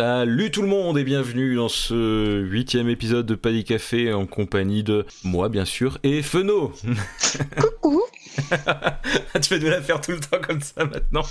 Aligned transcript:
Salut 0.00 0.50
tout 0.50 0.62
le 0.62 0.68
monde 0.68 0.96
et 0.96 1.04
bienvenue 1.04 1.56
dans 1.56 1.68
ce 1.68 2.40
huitième 2.40 2.88
épisode 2.88 3.26
de 3.26 3.34
Paddy 3.34 3.64
Café 3.64 4.14
en 4.14 4.24
compagnie 4.24 4.82
de 4.82 5.04
moi 5.24 5.50
bien 5.50 5.66
sûr 5.66 5.98
et 6.02 6.22
Feno. 6.22 6.72
Coucou. 7.60 7.99
tu 9.40 9.54
vas 9.54 9.60
nous 9.60 9.70
la 9.70 9.82
faire 9.82 10.00
tout 10.00 10.12
le 10.12 10.20
temps 10.20 10.38
comme 10.40 10.60
ça 10.60 10.84
maintenant 10.84 11.22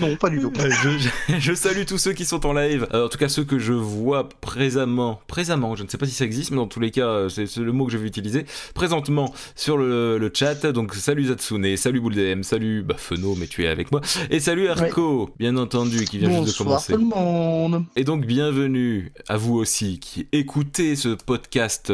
Non, 0.00 0.16
pas 0.16 0.30
du 0.30 0.40
tout. 0.40 0.52
Euh, 0.58 0.70
je, 0.70 1.38
je, 1.38 1.54
salue 1.54 1.84
tous 1.86 1.98
ceux 1.98 2.12
qui 2.12 2.24
sont 2.24 2.44
en 2.46 2.52
live, 2.52 2.86
euh, 2.92 3.06
en 3.06 3.08
tout 3.08 3.18
cas 3.18 3.28
ceux 3.28 3.44
que 3.44 3.58
je 3.58 3.72
vois 3.72 4.28
présentement, 4.40 5.20
présentement, 5.26 5.74
je 5.76 5.82
ne 5.82 5.88
sais 5.88 5.98
pas 5.98 6.06
si 6.06 6.12
ça 6.12 6.24
existe, 6.24 6.50
mais 6.50 6.56
dans 6.56 6.66
tous 6.66 6.80
les 6.80 6.90
cas, 6.90 7.06
euh, 7.06 7.28
c'est 7.28 7.56
le 7.56 7.72
mot 7.72 7.86
que 7.86 7.92
je 7.92 7.98
vais 7.98 8.06
utiliser, 8.06 8.46
présentement 8.74 9.32
sur 9.54 9.76
le, 9.76 10.18
le 10.18 10.30
chat. 10.32 10.66
Donc 10.66 10.94
salut 10.94 11.26
Zatsune, 11.26 11.76
salut 11.76 12.00
Bouldem, 12.00 12.42
salut 12.42 12.82
bah, 12.82 12.96
Feno, 12.98 13.34
mais 13.36 13.46
tu 13.46 13.64
es 13.64 13.68
avec 13.68 13.90
moi, 13.92 14.00
et 14.30 14.40
salut 14.40 14.68
Arco, 14.68 15.30
bien 15.38 15.56
entendu, 15.56 16.04
qui 16.04 16.18
vient 16.18 16.44
juste 16.44 16.58
de 16.58 16.64
commencer. 16.64 16.92
Tout 16.92 16.98
le 16.98 17.06
monde. 17.06 17.84
Et 17.96 18.04
donc 18.04 18.26
bienvenue 18.26 19.12
à 19.28 19.36
vous 19.36 19.54
aussi 19.54 19.98
qui 20.00 20.26
écoutez 20.32 20.96
ce 20.96 21.08
podcast 21.08 21.92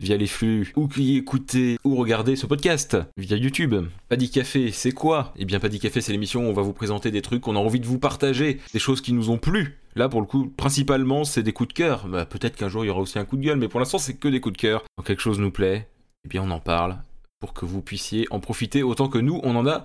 via 0.00 0.16
les 0.16 0.26
flux, 0.26 0.72
ou 0.76 0.88
qui 0.88 1.16
écoutez 1.16 1.78
ou 1.84 1.96
regardez 1.96 2.36
ce 2.36 2.46
podcast 2.46 2.96
via 3.16 3.36
YouTube. 3.36 3.86
Paddy 4.08 4.30
Café, 4.30 4.72
c'est 4.72 4.92
quoi? 4.92 5.32
Eh 5.36 5.44
bien, 5.44 5.60
Paddy 5.60 5.78
Café, 5.78 6.00
c'est 6.00 6.12
l'émission 6.12 6.46
où 6.46 6.50
on 6.50 6.52
va 6.52 6.62
vous 6.62 6.72
présenter 6.72 7.10
des 7.10 7.22
trucs 7.22 7.40
qu'on 7.40 7.56
a 7.56 7.60
envie 7.60 7.80
de 7.80 7.86
vous 7.86 7.98
partager, 7.98 8.60
des 8.72 8.78
choses 8.78 9.00
qui 9.00 9.12
nous 9.12 9.30
ont 9.30 9.38
plu. 9.38 9.78
Là, 9.96 10.08
pour 10.08 10.20
le 10.20 10.26
coup, 10.26 10.52
principalement, 10.56 11.24
c'est 11.24 11.42
des 11.42 11.52
coups 11.52 11.68
de 11.68 11.74
cœur. 11.74 12.08
Bah, 12.08 12.26
peut-être 12.26 12.56
qu'un 12.56 12.68
jour, 12.68 12.84
il 12.84 12.88
y 12.88 12.90
aura 12.90 13.00
aussi 13.00 13.18
un 13.18 13.24
coup 13.24 13.36
de 13.36 13.42
gueule, 13.42 13.58
mais 13.58 13.68
pour 13.68 13.80
l'instant, 13.80 13.98
c'est 13.98 14.14
que 14.14 14.28
des 14.28 14.40
coups 14.40 14.54
de 14.54 14.60
cœur. 14.60 14.84
Quand 14.96 15.04
quelque 15.04 15.22
chose 15.22 15.38
nous 15.38 15.52
plaît, 15.52 15.88
eh 16.24 16.28
bien, 16.28 16.42
on 16.42 16.50
en 16.50 16.60
parle 16.60 16.98
pour 17.40 17.54
que 17.54 17.64
vous 17.64 17.82
puissiez 17.82 18.26
en 18.30 18.40
profiter 18.40 18.82
autant 18.82 19.08
que 19.08 19.18
nous, 19.18 19.40
on 19.44 19.54
en 19.54 19.66
a 19.66 19.84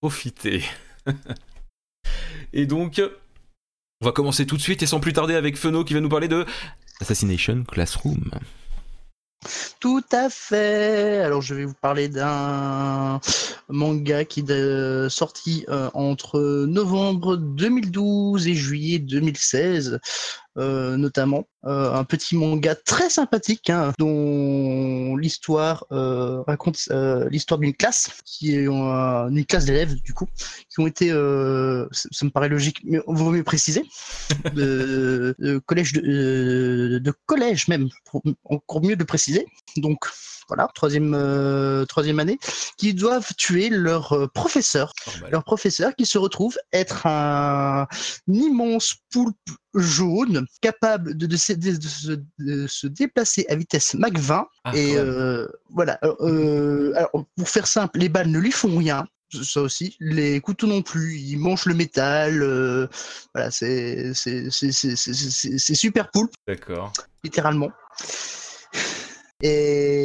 profité. 0.00 0.64
et 2.52 2.66
donc, 2.66 3.00
on 4.00 4.06
va 4.06 4.12
commencer 4.12 4.46
tout 4.46 4.56
de 4.56 4.62
suite 4.62 4.82
et 4.82 4.86
sans 4.86 5.00
plus 5.00 5.12
tarder 5.12 5.34
avec 5.34 5.56
Feno 5.56 5.84
qui 5.84 5.94
va 5.94 6.00
nous 6.00 6.08
parler 6.08 6.28
de 6.28 6.44
Assassination 7.00 7.64
Classroom. 7.64 8.30
Tout 9.80 10.04
à 10.10 10.28
fait. 10.30 11.18
Alors 11.18 11.42
je 11.42 11.54
vais 11.54 11.64
vous 11.64 11.74
parler 11.74 12.08
d'un 12.08 13.20
manga 13.68 14.24
qui 14.24 14.40
est 14.40 15.08
sorti 15.08 15.64
euh, 15.68 15.90
entre 15.94 16.40
novembre 16.66 17.36
2012 17.36 18.48
et 18.48 18.54
juillet 18.54 18.98
2016. 18.98 20.00
Euh, 20.58 20.96
notamment. 20.96 21.44
Euh, 21.64 21.92
un 21.92 22.02
petit 22.02 22.36
manga 22.36 22.74
très 22.74 23.10
sympathique 23.10 23.70
hein, 23.70 23.92
dont 23.98 25.16
l'histoire 25.16 25.84
euh, 25.92 26.42
raconte 26.42 26.88
l'histoire 27.30 27.60
d'une 27.60 27.74
classe 27.74 28.10
qui 28.24 28.54
est 28.56 28.66
une 28.66 29.44
classe 29.44 29.66
d'élèves 29.66 30.00
du 30.02 30.14
coup 30.14 30.26
qui 30.68 30.80
ont 30.80 30.86
été, 30.86 31.08
ça 31.10 32.24
me 32.24 32.30
paraît 32.30 32.48
logique, 32.48 32.80
mais 32.84 32.98
on 33.06 33.14
vaut 33.14 33.30
mieux 33.30 33.44
préciser, 33.44 33.84
de, 34.54 35.34
collège 35.66 35.92
de, 35.92 36.98
de, 37.02 37.14
collège 37.26 37.68
même, 37.68 37.88
pour, 38.04 38.22
encore 38.44 38.82
mieux 38.82 38.96
de 38.96 39.04
préciser. 39.04 39.46
Donc 39.76 40.06
voilà, 40.48 40.68
troisième, 40.74 41.14
euh, 41.14 41.84
troisième 41.84 42.18
année, 42.18 42.38
qui 42.78 42.94
doivent 42.94 43.34
tuer 43.36 43.68
leur 43.68 44.12
euh, 44.12 44.26
professeur. 44.26 44.92
Leur 45.30 45.44
professeur 45.44 45.94
qui 45.94 46.06
se 46.06 46.18
retrouve 46.18 46.56
être 46.72 47.06
un, 47.06 47.86
immense 48.26 48.96
poulpe 49.10 49.36
jaune 49.74 50.46
capable 50.62 51.16
de, 51.16 51.26
de, 51.26 51.36
se, 51.36 52.86
déplacer 52.86 53.46
à 53.48 53.54
vitesse 53.56 53.94
Mach 53.94 54.16
20. 54.16 54.46
Ah, 54.64 54.72
et 54.74 54.96
euh, 54.96 55.46
voilà, 55.70 55.98
alors, 56.02 57.26
pour 57.36 57.48
faire 57.48 57.66
simple, 57.66 57.98
les 57.98 58.08
balles 58.08 58.30
ne 58.30 58.38
lui 58.38 58.52
font 58.52 58.76
rien 58.76 59.06
ça 59.30 59.60
aussi. 59.60 59.94
Les 60.00 60.40
couteaux 60.40 60.66
non 60.66 60.80
plus, 60.80 61.18
ils 61.18 61.36
mangent 61.36 61.66
le 61.66 61.74
métal. 61.74 62.38
voilà, 63.34 63.50
c'est 63.50 64.14
super 65.74 66.10
poulpe. 66.10 66.32
D'accord. 66.46 66.94
Littéralement 67.22 67.70
et 69.40 69.97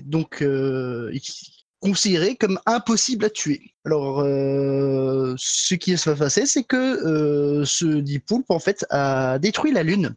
donc 0.00 0.42
euh, 0.42 1.12
considéré 1.80 2.36
comme 2.36 2.60
impossible 2.66 3.24
à 3.24 3.30
tuer. 3.30 3.74
Alors, 3.84 4.20
euh, 4.20 5.34
ce 5.38 5.74
qui 5.74 5.96
se 5.96 6.10
va 6.10 6.16
passer, 6.16 6.46
c'est 6.46 6.64
que 6.64 6.76
euh, 6.76 7.64
ce 7.64 7.86
dit 7.86 8.18
poulpe 8.18 8.50
en 8.50 8.58
fait 8.58 8.86
a 8.90 9.38
détruit 9.38 9.72
la 9.72 9.82
Lune, 9.82 10.14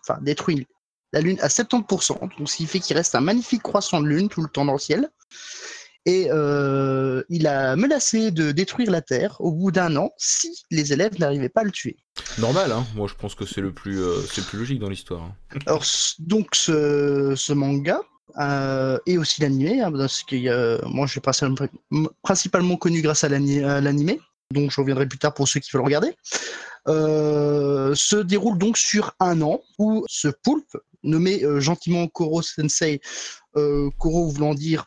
enfin 0.00 0.18
détruit 0.22 0.66
la 1.12 1.20
Lune 1.20 1.38
à 1.40 1.48
70%, 1.48 2.38
donc 2.38 2.48
ce 2.48 2.56
qui 2.56 2.66
fait 2.66 2.80
qu'il 2.80 2.96
reste 2.96 3.14
un 3.14 3.20
magnifique 3.20 3.62
croissant 3.62 4.00
de 4.00 4.06
Lune 4.06 4.28
tout 4.28 4.42
le 4.42 4.48
temps 4.48 4.64
dans 4.64 4.72
le 4.72 4.78
ciel 4.78 5.10
et 6.04 6.28
euh, 6.30 7.22
il 7.28 7.46
a 7.46 7.76
menacé 7.76 8.32
de 8.32 8.50
détruire 8.50 8.90
la 8.90 9.02
Terre 9.02 9.36
au 9.40 9.52
bout 9.52 9.70
d'un 9.70 9.94
an 9.94 10.10
si 10.16 10.64
les 10.72 10.92
élèves 10.92 11.16
n'arrivaient 11.20 11.48
pas 11.48 11.60
à 11.60 11.64
le 11.64 11.70
tuer. 11.70 11.96
Normal, 12.38 12.72
hein 12.72 12.84
moi 12.96 13.06
je 13.08 13.14
pense 13.14 13.36
que 13.36 13.44
c'est 13.44 13.60
le 13.60 13.72
plus, 13.72 14.00
c'est 14.28 14.44
plus 14.44 14.58
logique 14.58 14.80
dans 14.80 14.88
l'histoire. 14.88 15.22
Hein. 15.22 15.58
Alors 15.66 15.84
donc 16.18 16.54
ce, 16.54 17.34
ce 17.36 17.52
manga 17.52 18.00
euh, 18.38 18.98
et 19.06 19.18
aussi 19.18 19.40
l'animé, 19.40 19.80
hein, 19.80 19.92
parce 19.92 20.22
que 20.22 20.84
moi 20.86 21.06
je 21.06 21.12
suis 21.12 21.20
principalement 22.22 22.76
connu 22.76 23.02
grâce 23.02 23.24
à 23.24 23.28
l'animé, 23.28 24.20
donc 24.52 24.70
je 24.70 24.80
reviendrai 24.80 25.06
plus 25.06 25.18
tard 25.18 25.34
pour 25.34 25.48
ceux 25.48 25.60
qui 25.60 25.70
veulent 25.72 25.84
regarder. 25.84 26.14
se 26.86 28.22
déroule 28.22 28.58
donc 28.58 28.78
sur 28.78 29.14
un 29.20 29.40
an 29.42 29.60
où 29.78 30.04
ce 30.08 30.28
poulpe 30.28 30.76
nommé 31.02 31.42
gentiment 31.58 32.06
Koro 32.08 32.42
Sensei, 32.42 33.00
Koro 33.54 34.28
voulant 34.28 34.54
dire 34.54 34.86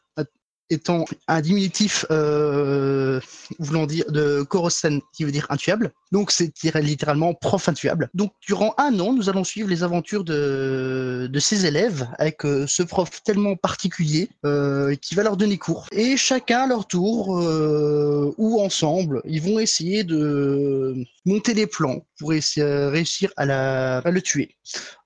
étant 0.69 1.05
un 1.27 1.41
diminutif 1.41 2.05
euh, 2.11 3.19
voulant 3.59 3.85
dire 3.85 4.05
de 4.11 4.41
Korosen, 4.43 5.01
qui 5.13 5.23
veut 5.23 5.31
dire 5.31 5.47
intuable. 5.49 5.91
Donc 6.11 6.31
c'est 6.31 6.51
littéralement 6.75 7.33
prof 7.33 7.69
intuable. 7.69 8.09
Donc 8.13 8.33
durant 8.41 8.73
un 8.77 8.99
an, 8.99 9.13
nous 9.13 9.29
allons 9.29 9.43
suivre 9.43 9.69
les 9.69 9.83
aventures 9.83 10.23
de, 10.23 11.29
de 11.31 11.39
ces 11.39 11.65
élèves 11.65 12.07
avec 12.17 12.45
euh, 12.45 12.65
ce 12.67 12.83
prof 12.83 13.09
tellement 13.23 13.55
particulier 13.55 14.29
euh, 14.45 14.95
qui 14.95 15.15
va 15.15 15.23
leur 15.23 15.37
donner 15.37 15.57
cours. 15.57 15.87
Et 15.91 16.17
chacun 16.17 16.61
à 16.61 16.67
leur 16.67 16.87
tour, 16.87 17.37
euh, 17.39 18.33
ou 18.37 18.61
ensemble, 18.61 19.21
ils 19.25 19.41
vont 19.41 19.59
essayer 19.59 20.03
de 20.03 20.95
monter 21.25 21.53
des 21.53 21.67
plans 21.67 22.05
pour 22.19 22.29
réussir 22.29 23.31
à, 23.37 23.97
à 23.97 24.11
le 24.11 24.21
tuer. 24.21 24.55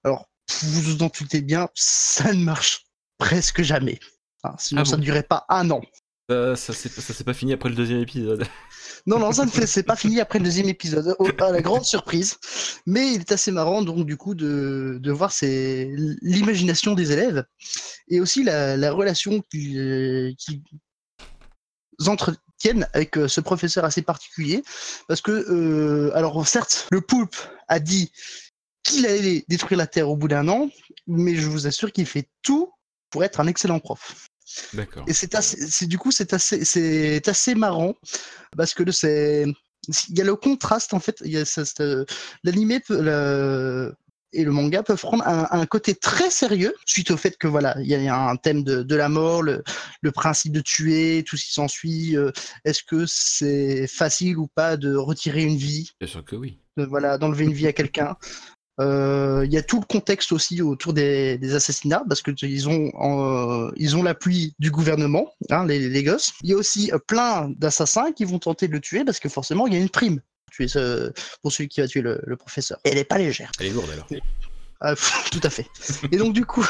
Alors, 0.04 0.30
vous 0.62 0.82
vous 0.82 1.04
en 1.04 1.08
doutez 1.08 1.42
bien, 1.42 1.70
ça 1.76 2.34
ne 2.34 2.44
marche 2.44 2.86
presque 3.18 3.62
jamais 3.62 4.00
sinon, 4.58 4.82
ah 4.82 4.86
ça 4.86 4.98
ne 4.98 5.02
durait 5.02 5.24
pas 5.24 5.46
un 5.50 5.70
an. 5.72 5.82
ça 6.30 6.56
s'est 6.56 7.24
pas 7.24 7.34
fini 7.34 7.54
après 7.54 7.70
le 7.70 7.76
deuxième 7.76 8.00
épisode. 8.00 8.46
Non, 9.06 9.18
non, 9.18 9.32
ça 9.32 9.46
ne 9.46 9.50
s'est 9.50 9.84
pas 9.84 9.96
fini 9.96 10.20
après 10.20 10.40
le 10.40 10.46
deuxième 10.46 10.68
épisode, 10.68 11.16
à 11.40 11.52
la 11.52 11.62
grande 11.62 11.86
surprise. 11.86 12.38
Mais 12.86 13.14
il 13.14 13.22
est 13.22 13.32
assez 13.32 13.52
marrant, 13.52 13.82
donc, 13.82 14.06
du 14.06 14.18
coup, 14.18 14.36
de, 14.36 15.00
de 15.02 15.12
voir 15.12 15.32
l'imagination 15.42 16.94
des 16.94 17.12
élèves 17.12 17.46
et 18.10 18.20
aussi 18.20 18.44
la, 18.44 18.76
la 18.78 18.92
relation 18.92 19.42
qu'ils 19.50 20.36
qui 20.38 20.62
entretiennent 22.08 22.88
avec 22.94 23.18
euh, 23.18 23.28
ce 23.28 23.42
professeur 23.42 23.86
assez 23.86 24.02
particulier. 24.02 24.64
Parce 25.08 25.22
que, 25.22 25.32
euh, 25.32 26.16
alors, 26.16 26.48
certes, 26.48 26.88
le 26.92 27.02
poulpe 27.02 27.36
a 27.68 27.80
dit 27.80 28.12
qu'il 28.84 29.06
allait 29.06 29.44
détruire 29.48 29.78
la 29.78 29.88
Terre 29.88 30.10
au 30.10 30.16
bout 30.16 30.28
d'un 30.28 30.48
an, 30.48 30.70
mais 31.08 31.36
je 31.36 31.48
vous 31.48 31.68
assure 31.68 31.92
qu'il 31.92 32.06
fait 32.06 32.30
tout 32.42 32.72
pour 33.10 33.24
être 33.24 33.40
un 33.40 33.48
excellent 33.48 33.80
prof. 33.80 34.29
D'accord. 34.74 35.06
Et 35.08 35.14
c'est 35.14 35.36
assez, 35.36 35.86
du 35.86 35.98
coup, 35.98 36.12
c'est 36.12 36.34
assez, 36.34 36.66
c'est 36.66 37.28
assez 37.28 37.56
marrant 37.56 37.96
parce 38.56 38.74
que 38.74 38.90
c'est, 38.92 39.46
il 40.10 40.18
y 40.18 40.22
a 40.22 40.26
le 40.26 40.36
contraste 40.36 40.94
en 40.94 41.00
fait. 41.00 41.22
L'animé 42.44 42.82
et 44.32 44.44
le 44.44 44.52
manga 44.52 44.84
peuvent 44.84 45.00
prendre 45.00 45.24
un, 45.26 45.66
côté 45.66 45.96
très 45.96 46.30
sérieux 46.30 46.76
suite 46.86 47.10
au 47.12 47.18
fait 47.18 47.36
que 47.38 47.48
voilà, 47.48 47.76
il 47.82 47.88
y 47.88 48.08
a 48.08 48.16
un 48.16 48.36
thème 48.36 48.64
de, 48.64 48.84
de 48.84 48.96
la 48.96 49.10
mort, 49.10 49.42
le, 49.42 49.64
le, 50.02 50.12
principe 50.12 50.54
de 50.54 50.62
tuer, 50.62 51.24
tout 51.28 51.36
ce 51.36 51.46
qui 51.46 51.54
s'ensuit. 51.54 52.16
Euh, 52.16 52.32
est-ce 52.64 52.84
que 52.84 53.06
c'est 53.08 53.88
facile 53.88 54.38
ou 54.38 54.48
pas 54.48 54.78
de 54.78 54.96
retirer 54.96 55.44
une 55.44 55.58
vie? 55.58 55.92
Bien 56.00 56.08
sûr 56.08 56.24
que 56.24 56.36
oui. 56.36 56.60
voilà, 56.78 57.18
d'enlever 57.18 57.46
une 57.46 57.54
vie 57.54 57.68
à 57.68 57.74
quelqu'un. 57.74 58.18
Euh, 58.80 59.44
il 59.46 59.52
y 59.52 59.58
a 59.58 59.62
tout 59.62 59.80
le 59.80 59.86
contexte 59.86 60.32
aussi 60.32 60.62
autour 60.62 60.94
des, 60.94 61.38
assassinats 61.54 62.04
parce 62.08 62.22
que 62.22 62.32
ils 62.46 62.70
ont 62.70 62.92
euh, 63.02 63.72
ils 63.76 63.98
ont 63.98 64.04
l'appui 64.04 64.56
du 64.60 64.72
gouvernement, 64.72 65.34
hein, 65.50 65.66
les, 65.66 66.04
gosses. 66.04 66.34
Il 66.44 66.50
y 66.52 66.54
a 66.54 66.56
aussi 66.56 66.92
euh, 66.94 67.00
plein 67.00 67.50
d'assassins 67.58 68.12
qui 68.14 68.24
vont 68.26 68.40
tenter 68.40 68.68
de 68.68 68.74
le 68.74 68.80
tuer 68.80 69.04
parce 69.04 69.20
que 69.20 69.28
forcément 69.28 69.68
il 69.68 69.74
y 69.74 69.78
a 69.78 69.80
une 69.80 69.90
prime 69.90 70.22
pour 71.42 71.52
celui 71.52 71.70
qui 71.70 71.80
va 71.80 71.88
tuer 71.88 72.02
le, 72.02 72.22
le 72.26 72.36
professeur. 72.36 72.80
Et 72.84 72.90
elle 72.90 72.98
est 72.98 73.06
pas 73.06 73.18
légère. 73.18 73.52
Elle 73.60 73.68
est 73.68 73.72
lourde 73.72 73.90
alors. 73.92 74.08
Ah, 74.82 74.96
tout 75.32 75.42
à 75.44 75.50
fait. 75.50 75.68
Et 76.12 76.18
donc 76.18 76.34
du 76.34 76.46
coup, 76.46 76.66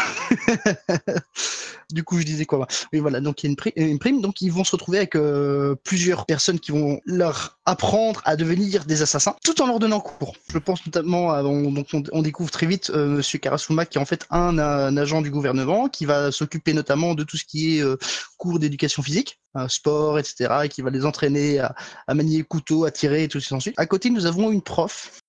du 1.91 2.03
coup, 2.03 2.19
je 2.19 2.23
disais 2.23 2.45
quoi 2.45 2.67
Oui, 2.91 3.00
voilà. 3.00 3.21
Donc 3.21 3.44
il 3.44 3.47
y 3.47 3.50
a 3.50 3.83
une, 3.85 4.00
prime, 4.00 4.21
donc 4.21 4.41
ils 4.41 4.51
vont 4.51 4.63
se 4.63 4.71
retrouver 4.71 4.97
avec 4.97 5.15
euh, 5.15 5.75
plusieurs 5.83 6.25
personnes 6.25 6.59
qui 6.59 6.71
vont 6.71 7.00
leur 7.06 7.59
apprendre 7.65 8.21
à 8.25 8.35
devenir 8.35 8.85
des 8.85 9.03
assassins, 9.03 9.35
tout 9.44 9.61
en 9.61 9.67
leur 9.67 9.79
donnant 9.79 10.00
cours. 10.00 10.35
Je 10.51 10.57
pense 10.57 10.83
notamment, 10.88 11.31
à, 11.31 11.44
on, 11.44 11.71
donc 11.71 11.88
on, 12.11 12.21
découvre 12.23 12.50
très 12.50 12.65
vite 12.65 12.89
euh, 12.89 13.07
Monsieur 13.07 13.38
Karasuma, 13.38 13.85
qui 13.85 14.00
est 14.00 14.01
en 14.01 14.06
fait 14.06 14.25
un, 14.31 14.57
agent 14.97 15.21
du 15.21 15.29
gouvernement, 15.29 15.88
qui 15.88 16.06
va 16.06 16.31
s'occuper 16.31 16.73
notamment 16.73 17.13
de 17.13 17.23
tout 17.23 17.38
ce 17.38 17.45
qui 17.45 17.77
est 17.77 17.83
euh, 17.83 17.97
cours 18.38 18.57
d'éducation 18.57 19.03
physique, 19.03 19.39
sport, 19.67 20.17
etc., 20.17 20.61
et 20.63 20.69
qui 20.69 20.81
va 20.81 20.89
les 20.89 21.06
entraîner 21.06 21.59
à, 21.59 21.75
manier 22.13 22.44
couteau, 22.44 22.85
à 22.85 22.91
tirer 22.91 23.23
et 23.23 23.27
tout 23.27 23.39
qui 23.39 23.45
s'ensuit. 23.45 23.73
À 23.77 23.85
côté, 23.85 24.09
nous 24.09 24.25
avons 24.25 24.51
une 24.51 24.61
prof 24.61 25.11
euh, 25.11 25.29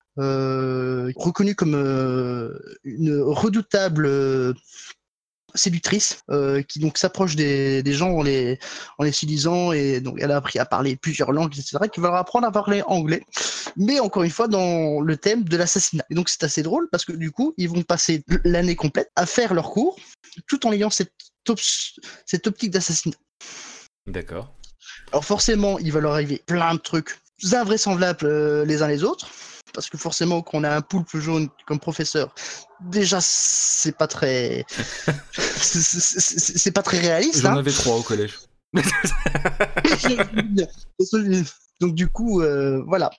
reconnue 1.16 1.54
comme 1.54 1.74
euh, 1.74 2.58
une 2.84 3.20
redoutable 3.20 4.06
euh, 4.06 4.54
séductrice 5.54 6.22
euh, 6.30 6.62
qui 6.62 6.78
donc 6.78 6.98
s'approche 6.98 7.36
des, 7.36 7.82
des 7.82 7.92
gens 7.92 8.10
en 8.10 8.22
les, 8.22 8.58
en 8.98 9.04
les 9.04 9.12
séduisant 9.12 9.72
et 9.72 10.00
donc 10.00 10.18
elle 10.20 10.30
a 10.30 10.36
appris 10.36 10.58
à 10.58 10.64
parler 10.64 10.96
plusieurs 10.96 11.32
langues, 11.32 11.52
etc. 11.58 11.78
qui 11.92 12.00
va 12.00 12.08
leur 12.08 12.16
apprendre 12.16 12.46
à 12.46 12.52
parler 12.52 12.82
anglais, 12.86 13.22
mais 13.76 14.00
encore 14.00 14.22
une 14.22 14.30
fois 14.30 14.48
dans 14.48 15.00
le 15.00 15.16
thème 15.16 15.44
de 15.44 15.56
l'assassinat. 15.56 16.04
Et 16.10 16.14
donc 16.14 16.28
c'est 16.28 16.44
assez 16.44 16.62
drôle 16.62 16.88
parce 16.90 17.04
que 17.04 17.12
du 17.12 17.30
coup 17.30 17.54
ils 17.56 17.68
vont 17.68 17.82
passer 17.82 18.24
l'année 18.44 18.76
complète 18.76 19.10
à 19.16 19.26
faire 19.26 19.54
leur 19.54 19.70
cours 19.70 19.98
tout 20.46 20.66
en 20.66 20.72
ayant 20.72 20.90
cette, 20.90 21.12
cette 22.26 22.46
optique 22.46 22.70
d'assassinat. 22.70 23.16
D'accord. 24.06 24.54
Alors 25.12 25.24
forcément, 25.24 25.78
il 25.78 25.92
va 25.92 26.00
leur 26.00 26.12
arriver 26.12 26.42
plein 26.46 26.74
de 26.74 26.80
trucs 26.80 27.16
invraisemblables 27.52 28.26
euh, 28.26 28.64
les 28.64 28.82
uns 28.82 28.88
les 28.88 29.02
autres. 29.02 29.28
Parce 29.72 29.88
que 29.88 29.96
forcément, 29.98 30.42
quand 30.42 30.58
on 30.58 30.64
a 30.64 30.76
un 30.76 30.80
poulpe 30.80 31.16
jaune 31.16 31.48
comme 31.66 31.78
professeur, 31.78 32.34
déjà 32.80 33.18
c'est 33.20 33.96
pas 33.96 34.06
très, 34.06 34.64
c'est 35.34 36.72
pas 36.72 36.82
très 36.82 36.98
réaliste. 36.98 37.42
J'en 37.42 37.52
hein. 37.52 37.58
avais 37.58 37.72
trois 37.72 37.96
au 37.96 38.02
collège. 38.02 38.38
donc 41.80 41.94
du 41.94 42.08
coup, 42.08 42.42
euh, 42.42 42.82
voilà. 42.86 43.10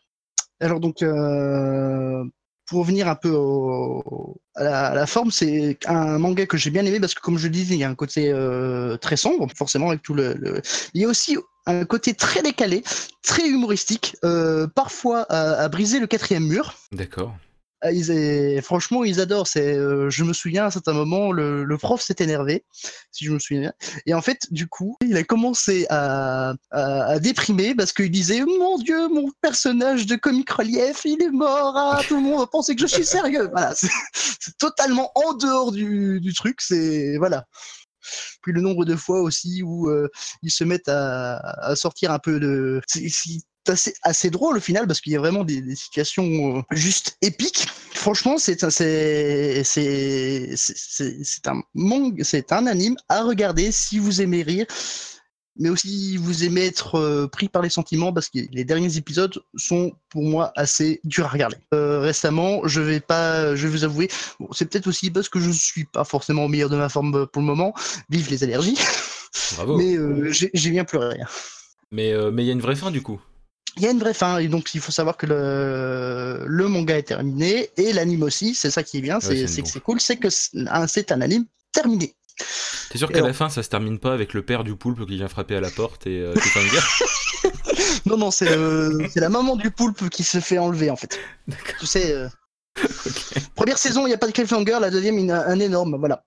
Alors 0.59 0.79
donc, 0.79 1.01
euh, 1.01 2.23
pour 2.71 2.79
revenir 2.79 3.09
un 3.09 3.15
peu 3.15 3.37
à, 4.55 4.95
la, 4.95 5.05
forme, 5.05 5.29
c'est 5.29 5.77
un 5.87 6.17
manga 6.17 6.45
que 6.45 6.55
j'ai 6.55 6.69
bien 6.69 6.85
aimé 6.85 7.01
parce 7.01 7.13
que 7.13 7.19
comme 7.19 7.37
je 7.37 7.47
le 7.47 7.51
disais, 7.51 7.75
il 7.75 7.81
y 7.81 7.83
a 7.83 7.89
un 7.89 7.95
côté 7.95 8.31
euh, 8.31 8.95
très 8.95 9.17
sombre, 9.17 9.45
forcément 9.53 9.89
avec 9.89 10.01
tout 10.01 10.13
le, 10.13 10.61
Il 10.93 11.01
y 11.01 11.03
a 11.03 11.09
aussi 11.09 11.37
un 11.65 11.83
côté 11.83 12.13
très 12.13 12.41
décalé, 12.41 12.81
très 13.23 13.45
humoristique, 13.45 14.15
euh, 14.23 14.67
parfois 14.67 15.29
à 15.29 15.67
briser 15.67 15.99
le 15.99 16.07
quatrième 16.07 16.45
mur. 16.45 16.75
D'accord. 16.93 17.35
Ah, 17.83 17.91
ils 17.91 18.61
Franchement, 18.61 19.03
ils 19.03 19.19
adorent. 19.19 19.47
C'est, 19.47 19.75
euh, 19.75 20.09
je 20.09 20.23
me 20.23 20.33
souviens 20.33 20.65
à 20.65 20.67
un 20.67 20.71
certain 20.71 20.93
moment, 20.93 21.31
le, 21.31 21.77
prof 21.77 21.99
s'est 22.01 22.17
énervé, 22.19 22.63
si 23.11 23.25
je 23.25 23.31
me 23.31 23.39
souviens 23.39 23.61
bien. 23.61 23.73
Et 24.05 24.13
en 24.13 24.21
fait, 24.21 24.47
du 24.51 24.67
coup, 24.67 24.97
il 25.01 25.17
a 25.17 25.23
commencé 25.23 25.87
à, 25.89 26.53
déprimer 27.19 27.73
parce 27.73 27.91
qu'il 27.91 28.11
disait 28.11 28.41
Mon 28.41 28.77
Dieu, 28.77 29.07
mon 29.07 29.29
personnage 29.41 30.05
de 30.05 30.15
comic 30.15 30.49
relief, 30.51 31.01
il 31.05 31.21
est 31.23 31.31
mort. 31.31 31.73
Ah, 31.75 32.01
tout 32.07 32.15
le 32.15 32.21
monde 32.21 32.47
penser 32.51 32.75
que 32.75 32.81
je 32.81 32.87
suis 32.87 33.05
sérieux. 33.05 33.49
Voilà, 33.51 33.73
c'est 33.75 34.57
totalement 34.59 35.11
en 35.15 35.33
dehors 35.33 35.71
du, 35.71 36.33
truc. 36.35 36.61
C'est 36.61 37.17
voilà. 37.17 37.45
Puis 38.41 38.53
le 38.53 38.61
nombre 38.61 38.85
de 38.85 38.95
fois 38.95 39.21
aussi 39.21 39.61
où 39.63 39.89
euh, 39.89 40.09
ils 40.43 40.51
se 40.51 40.63
mettent 40.63 40.89
à, 40.89 41.73
sortir 41.75 42.11
un 42.11 42.19
peu 42.19 42.39
de. 42.39 42.81
Assez, 43.69 43.93
assez 44.03 44.29
drôle 44.29 44.57
au 44.57 44.61
final 44.61 44.87
parce 44.87 45.01
qu'il 45.01 45.13
y 45.13 45.15
a 45.15 45.19
vraiment 45.19 45.43
des, 45.43 45.61
des 45.61 45.75
situations 45.75 46.57
euh, 46.57 46.61
juste 46.71 47.17
épiques. 47.21 47.67
Franchement, 47.93 48.37
c'est 48.37 48.63
un, 48.63 48.69
c'est, 48.69 49.63
c'est, 49.63 50.55
c'est, 50.55 51.47
un 51.47 51.61
manga, 51.73 52.23
c'est 52.23 52.51
un 52.51 52.65
anime 52.67 52.95
à 53.09 53.23
regarder 53.23 53.71
si 53.71 53.99
vous 53.99 54.21
aimez 54.21 54.41
rire, 54.41 54.65
mais 55.57 55.69
aussi 55.69 55.89
si 55.89 56.17
vous 56.17 56.43
aimez 56.43 56.65
être 56.65 56.95
euh, 56.95 57.27
pris 57.27 57.47
par 57.49 57.61
les 57.61 57.69
sentiments 57.69 58.11
parce 58.11 58.29
que 58.29 58.39
les 58.51 58.63
derniers 58.63 58.97
épisodes 58.97 59.43
sont 59.55 59.91
pour 60.09 60.23
moi 60.23 60.51
assez 60.55 60.99
durs 61.03 61.25
à 61.25 61.29
regarder. 61.29 61.57
Euh, 61.73 61.99
récemment, 61.99 62.67
je 62.67 62.81
vais 62.81 63.01
pas, 63.01 63.55
je 63.55 63.67
vais 63.67 63.71
vous 63.71 63.83
avouer, 63.83 64.09
bon, 64.39 64.47
c'est 64.51 64.65
peut-être 64.65 64.87
aussi 64.87 65.11
parce 65.11 65.29
que 65.29 65.39
je 65.39 65.51
suis 65.51 65.85
pas 65.85 66.03
forcément 66.03 66.45
au 66.45 66.47
meilleur 66.47 66.69
de 66.69 66.77
ma 66.77 66.89
forme 66.89 67.27
pour 67.27 67.41
le 67.41 67.47
moment, 67.47 67.73
vive 68.09 68.29
les 68.31 68.43
allergies, 68.43 68.77
Bravo. 69.55 69.77
mais 69.77 69.95
j'ai, 70.31 70.69
bien 70.71 70.85
pleuré. 70.85 71.19
Mais 71.91 72.13
mais 72.31 72.43
il 72.43 72.47
y 72.47 72.49
a 72.49 72.53
une 72.53 72.61
vraie 72.61 72.75
fin 72.75 72.89
du 72.89 73.03
coup. 73.03 73.21
Il 73.77 73.83
y 73.83 73.87
a 73.87 73.91
une 73.91 73.99
vraie 73.99 74.13
fin, 74.13 74.37
et 74.37 74.47
donc 74.47 74.75
il 74.75 74.81
faut 74.81 74.91
savoir 74.91 75.15
que 75.15 75.25
le, 75.25 76.43
le 76.45 76.67
manga 76.67 76.97
est 76.97 77.03
terminé, 77.03 77.69
et 77.77 77.93
l'anime 77.93 78.23
aussi, 78.23 78.53
c'est 78.53 78.71
ça 78.71 78.83
qui 78.83 78.97
est 78.97 79.01
bien, 79.01 79.19
c'est 79.19 79.41
une 79.41 79.47
c'est 79.47 79.61
que 79.61 79.61
bombe. 79.61 79.71
c'est 79.71 79.79
cool, 79.79 80.01
c'est 80.01 80.17
que 80.17 80.29
c'est 80.29 81.11
un, 81.11 81.21
anime 81.21 81.45
terminé. 81.71 82.13
T'es 82.89 82.97
sûr 82.97 83.09
qu'à 83.11 83.21
la 83.21 83.33
fin 83.33 83.49
ça 83.49 83.61
se 83.61 83.69
termine 83.69 83.99
pas 83.99 84.13
avec 84.13 84.33
le 84.33 84.41
père 84.41 84.63
du 84.63 84.75
poulpe 84.75 85.05
qui 85.05 85.15
vient 85.15 85.27
frapper 85.27 85.55
à 85.55 85.61
la 85.61 85.69
porte 85.69 86.07
et 86.07 86.19
euh, 86.19 86.33
cliffhanger 86.33 86.79
Non, 88.05 88.17
non, 88.17 88.31
c'est 88.31 88.49
la 89.15 89.29
maman 89.29 89.55
du 89.55 89.71
poulpe 89.71 90.09
qui 90.09 90.23
se 90.23 90.39
fait 90.39 90.57
enlever 90.57 90.89
en 90.89 90.95
fait. 90.95 91.19
D'accord. 91.47 91.75
Tu 91.79 91.85
sais, 91.85 92.11
euh, 92.13 92.27
première 93.55 93.77
saison, 93.77 94.05
il 94.05 94.09
n'y 94.09 94.15
a 94.15 94.17
pas 94.17 94.27
de 94.27 94.31
cliffhanger, 94.31 94.77
la 94.79 94.89
deuxième, 94.89 95.19
il 95.19 95.25
y 95.25 95.31
en 95.31 95.35
a 95.35 95.45
un 95.45 95.59
énorme, 95.59 95.97
voilà. 95.97 96.23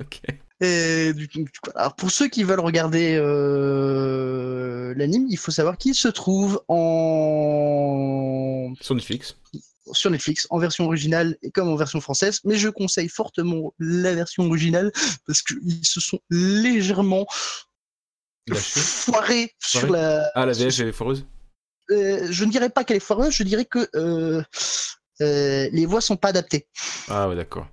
Ok. 0.00 0.20
Et 0.62 1.12
du, 1.14 1.26
du 1.26 1.44
coup, 1.44 1.70
alors 1.74 1.94
pour 1.96 2.10
ceux 2.10 2.28
qui 2.28 2.44
veulent 2.44 2.60
regarder 2.60 3.16
euh, 3.16 4.92
l'anime, 4.94 5.26
il 5.30 5.38
faut 5.38 5.50
savoir 5.50 5.78
qu'il 5.78 5.94
se 5.94 6.08
trouve 6.08 6.62
en 6.68 7.94
Sur 8.80 8.94
Netflix. 8.94 9.36
sur 9.92 10.10
Netflix 10.10 10.46
en 10.50 10.58
version 10.58 10.84
originale 10.84 11.38
et 11.42 11.50
comme 11.50 11.68
en 11.68 11.76
version 11.76 12.02
française, 12.02 12.40
mais 12.44 12.56
je 12.56 12.68
conseille 12.68 13.08
fortement 13.08 13.72
la 13.78 14.14
version 14.14 14.44
originale 14.44 14.92
parce 15.26 15.40
qu'ils 15.40 15.86
se 15.86 16.00
sont 16.00 16.20
légèrement 16.28 17.26
foirés 18.54 19.54
sur 19.58 19.90
la. 19.90 20.30
Ah 20.34 20.44
la 20.44 20.52
VF 20.52 20.80
est 20.80 20.92
foireuse. 20.92 21.24
Euh, 21.90 22.28
je 22.30 22.44
ne 22.44 22.50
dirais 22.50 22.68
pas 22.70 22.84
qu'elle 22.84 22.98
est 22.98 23.00
foireuse, 23.00 23.34
je 23.34 23.42
dirais 23.44 23.64
que 23.64 23.88
euh, 23.94 24.42
les 25.18 25.86
voix 25.86 26.00
sont 26.02 26.16
pas 26.16 26.28
adaptées. 26.28 26.66
Ah 27.08 27.28
ouais 27.28 27.36
d'accord. 27.36 27.66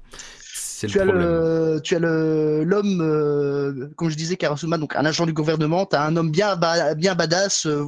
C'est 0.80 0.86
Tu 0.86 1.00
le 1.00 1.02
as 1.02 1.06
le, 1.06 1.82
tu 1.84 1.96
as 1.96 2.00
le 2.00 2.64
l'homme, 2.64 3.02
euh, 3.02 3.90
comme 3.96 4.10
je 4.12 4.16
disais, 4.16 4.38
Karasuma, 4.38 4.78
donc 4.78 4.96
un 4.96 5.06
agent 5.06 5.26
du 5.26 5.34
gouvernement. 5.34 5.88
T'as 5.88 6.04
un 6.06 6.16
homme 6.16 6.30
bien, 6.30 6.56
ba- 6.56 6.94
bien 6.94 7.16
badass, 7.16 7.66
euh, 7.66 7.84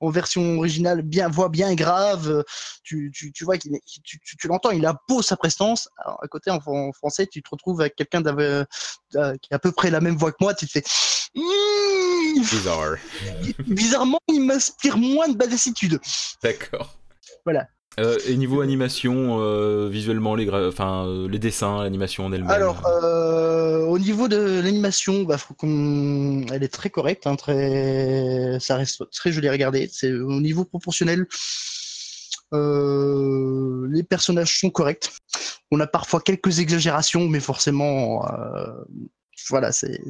en 0.00 0.10
version 0.10 0.58
originale, 0.58 1.00
bien 1.00 1.28
voix 1.30 1.48
bien 1.48 1.74
grave. 1.74 2.28
euh, 2.28 2.42
Tu, 2.82 3.10
tu, 3.14 3.32
tu 3.32 3.44
vois 3.46 3.56
qu'il 3.56 3.72
tu, 3.86 4.20
tu, 4.20 4.36
tu 4.36 4.46
l'entends, 4.46 4.72
il 4.72 4.84
a 4.84 4.94
beau 5.08 5.22
sa 5.22 5.38
prestance. 5.38 5.88
Alors, 6.04 6.18
à 6.22 6.28
côté, 6.28 6.50
en, 6.50 6.60
en 6.66 6.92
français, 6.92 7.26
tu 7.26 7.42
te 7.42 7.48
retrouves 7.50 7.80
avec 7.80 7.96
quelqu'un 7.96 8.22
qui 8.22 8.28
a 9.18 9.36
à 9.50 9.58
peu 9.58 9.72
près 9.72 9.90
la 9.90 10.02
même 10.02 10.16
voix 10.16 10.30
que 10.30 10.36
moi. 10.42 10.52
Tu 10.52 10.66
te 10.66 10.72
fais, 10.72 10.84
Mmh, 11.34 12.40
Bizarre. 12.42 12.96
bizarrement, 13.66 14.20
il 14.28 14.40
m'inspire 14.44 14.98
moins 14.98 15.28
de 15.28 15.34
badassitude. 15.36 15.98
D'accord. 16.42 16.94
Voilà. 17.46 17.66
Euh, 18.00 18.18
et 18.26 18.36
niveau 18.36 18.60
animation, 18.60 19.38
euh, 19.40 19.88
visuellement, 19.88 20.34
les, 20.34 20.46
gra- 20.46 20.68
enfin, 20.68 21.06
euh, 21.06 21.28
les 21.28 21.38
dessins, 21.38 21.82
l'animation 21.82 22.26
en 22.26 22.32
elle-même. 22.32 22.50
Alors, 22.50 22.84
euh, 22.86 23.84
au 23.84 23.98
niveau 24.00 24.26
de 24.26 24.60
l'animation, 24.60 25.22
bah, 25.22 25.36
elle 25.62 26.62
est 26.62 26.72
très 26.72 26.90
correcte, 26.90 27.26
hein, 27.26 27.36
très... 27.36 28.58
ça 28.58 28.76
reste 28.76 29.08
très 29.12 29.30
joli 29.30 29.48
à 29.48 29.52
regarder. 29.52 29.88
Au 30.04 30.40
niveau 30.40 30.64
proportionnel, 30.64 31.26
euh, 32.52 33.86
les 33.90 34.02
personnages 34.02 34.58
sont 34.58 34.70
corrects. 34.70 35.12
On 35.70 35.78
a 35.78 35.86
parfois 35.86 36.20
quelques 36.20 36.58
exagérations, 36.58 37.28
mais 37.28 37.40
forcément, 37.40 38.26
euh, 38.26 38.72
voilà, 39.50 39.70
c'est 39.72 40.00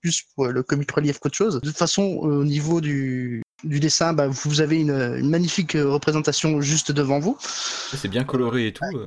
plus 0.00 0.24
pour 0.34 0.46
le 0.46 0.62
comic 0.62 0.90
relief 0.90 1.18
qu'autre 1.18 1.36
chose. 1.36 1.54
De 1.54 1.60
toute 1.60 1.76
façon, 1.76 2.02
au 2.02 2.44
niveau 2.44 2.80
du, 2.80 3.42
du 3.64 3.80
dessin, 3.80 4.12
bah, 4.12 4.28
vous 4.28 4.60
avez 4.60 4.80
une, 4.80 4.90
une 5.18 5.28
magnifique 5.30 5.74
euh, 5.74 5.88
représentation 5.88 6.60
juste 6.60 6.92
devant 6.92 7.18
vous. 7.18 7.36
c'est 7.40 8.06
bien 8.08 8.24
coloré 8.24 8.68
et 8.68 8.72
tout. 8.72 8.84
euh. 8.94 9.06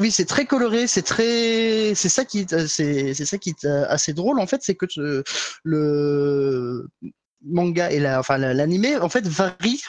Oui, 0.00 0.10
c'est 0.10 0.24
très 0.24 0.44
coloré, 0.46 0.86
c'est 0.86 1.02
très, 1.02 1.92
c'est 1.94 2.08
ça 2.08 2.24
qui, 2.24 2.40
est- 2.40 2.52
euh, 2.52 2.66
c'est 2.66 3.14
ça 3.14 3.38
qui 3.38 3.50
est 3.50 3.64
assez 3.66 4.12
drôle 4.12 4.40
en 4.40 4.46
fait, 4.46 4.60
c'est 4.62 4.74
que 4.74 4.86
le 5.62 6.88
manga 7.44 7.90
et 7.90 8.00
la, 8.00 8.18
enfin 8.18 8.38
la- 8.38 8.54
l'animé 8.54 8.96
en 8.96 9.08
fait 9.08 9.26
varie 9.26 9.80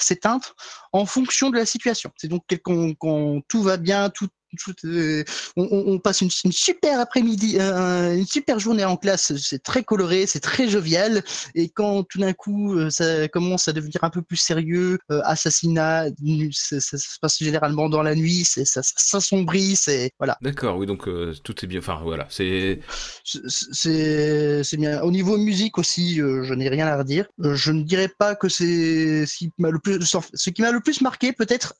ses 0.00 0.16
teintes 0.16 0.54
en 0.92 1.06
fonction 1.06 1.50
de 1.50 1.56
la 1.56 1.66
situation. 1.66 2.10
C'est 2.16 2.28
donc 2.28 2.42
quand, 2.62 2.92
quand 2.98 3.40
tout 3.48 3.62
va 3.62 3.76
bien, 3.78 4.10
tout, 4.10 4.28
tout, 4.56 4.74
euh, 4.86 5.24
on, 5.56 5.64
on- 5.70 5.92
on 5.94 5.98
passe 5.98 6.20
une, 6.22 6.30
une 6.44 6.52
super 6.52 7.00
après-midi, 7.00 7.56
euh, 7.60 8.14
une 8.16 8.26
super 8.26 8.58
journée 8.58 8.84
en 8.84 8.96
classe, 8.96 9.36
c'est 9.36 9.62
très 9.62 9.82
coloré, 9.84 10.26
c'est 10.26 10.40
très 10.40 10.68
jovial, 10.68 11.22
et 11.54 11.68
quand 11.68 12.02
tout 12.04 12.18
d'un 12.18 12.32
coup 12.32 12.74
euh, 12.74 12.90
ça 12.90 13.28
commence 13.28 13.68
à 13.68 13.72
devenir 13.72 14.02
un 14.02 14.10
peu 14.10 14.22
plus 14.22 14.36
sérieux, 14.36 14.98
euh, 15.10 15.20
assassinat, 15.24 16.06
ça, 16.52 16.80
ça 16.80 16.98
se 16.98 17.18
passe 17.20 17.38
généralement 17.38 17.88
dans 17.88 18.02
la 18.02 18.14
nuit, 18.14 18.44
ça, 18.44 18.64
ça 18.64 18.80
s'assombrit, 18.82 19.76
c'est 19.76 20.12
voilà, 20.18 20.36
D'accord, 20.40 20.76
oui, 20.78 20.86
donc 20.86 21.08
euh, 21.08 21.34
tout 21.44 21.54
est 21.64 21.66
bien. 21.66 21.80
Enfin 21.80 22.00
voilà, 22.02 22.26
c'est. 22.30 22.80
C'est- 23.24 24.76
bien. 24.76 25.00
Au 25.02 25.10
niveau 25.10 25.36
musique 25.36 25.78
aussi, 25.78 26.20
euh, 26.20 26.42
je 26.44 26.54
n'ai 26.54 26.68
rien 26.68 26.86
à 26.86 26.96
redire. 26.96 27.26
Je 27.38 27.72
ne 27.72 27.82
dirais 27.82 28.08
pas 28.08 28.34
que 28.34 28.48
c'est 28.48 29.26
ce 29.26 29.36
qui 29.36 29.50
m'a 29.58 29.70
le 29.70 29.78
plus, 29.78 29.98
ce 30.34 30.50
qui 30.50 30.62
m'a 30.62 30.70
le 30.70 30.80
plus 30.80 31.00
marqué 31.00 31.32
peut-être, 31.32 31.74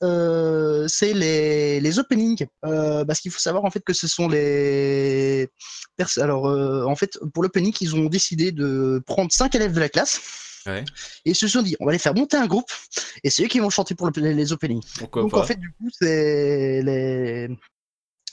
c'est 0.87 1.13
les, 1.13 1.79
les 1.79 1.99
openings, 1.99 2.45
Euh, 2.65 3.05
parce 3.05 3.21
qu'il 3.21 3.31
faut 3.31 3.39
savoir 3.39 3.63
en 3.63 3.71
fait 3.71 3.79
que 3.85 3.93
ce 3.93 4.05
sont 4.05 4.27
les 4.27 5.47
alors 6.17 6.45
euh, 6.49 6.83
en 6.83 6.95
fait 6.97 7.17
pour 7.33 7.41
l'opening 7.41 7.73
ils 7.79 7.95
ont 7.95 8.07
décidé 8.07 8.51
de 8.51 9.01
prendre 9.05 9.31
cinq 9.31 9.55
élèves 9.55 9.71
de 9.73 9.79
la 9.79 9.87
classe. 9.87 10.19
Ouais. 10.65 10.83
Et 11.23 11.29
ils 11.31 11.35
se 11.35 11.47
sont 11.47 11.61
dit, 11.61 11.77
on 11.79 11.85
va 11.85 11.93
les 11.93 11.99
faire 11.99 12.13
monter 12.13 12.35
un 12.35 12.45
groupe, 12.45 12.69
et 13.23 13.29
c'est 13.29 13.45
eux 13.45 13.47
qui 13.47 13.59
vont 13.59 13.69
chanter 13.69 13.95
pour 13.95 14.07
le- 14.07 14.21
les, 14.21 14.33
les 14.33 14.51
openings. 14.51 14.83
Pourquoi 14.97 15.21
Donc 15.21 15.31
pas 15.31 15.39
en 15.39 15.43
fait, 15.43 15.55
du 15.55 15.69
coup, 15.69 15.87
c'est 15.89 16.81
les 16.83 17.47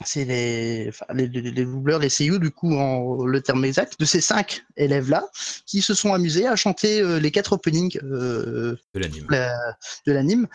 c'est 0.05 0.25
les, 0.25 0.85
enfin, 0.89 1.05
les, 1.13 1.27
doubleurs, 1.27 1.99
les 1.99 2.09
CU, 2.09 2.39
du 2.39 2.51
coup, 2.51 2.73
en 2.75 3.25
le 3.25 3.41
terme 3.41 3.65
exact, 3.65 3.99
de 3.99 4.05
ces 4.05 4.21
cinq 4.21 4.63
élèves-là, 4.77 5.25
qui 5.65 5.81
se 5.81 5.93
sont 5.93 6.13
amusés 6.13 6.47
à 6.47 6.55
chanter 6.55 7.01
euh, 7.01 7.19
les 7.19 7.31
quatre 7.31 7.53
openings 7.53 7.97
euh, 8.03 8.75
De 8.93 8.99
l'anime. 8.99 9.25
la- 9.29 9.77
de 10.05 10.11
l'anime. 10.11 10.47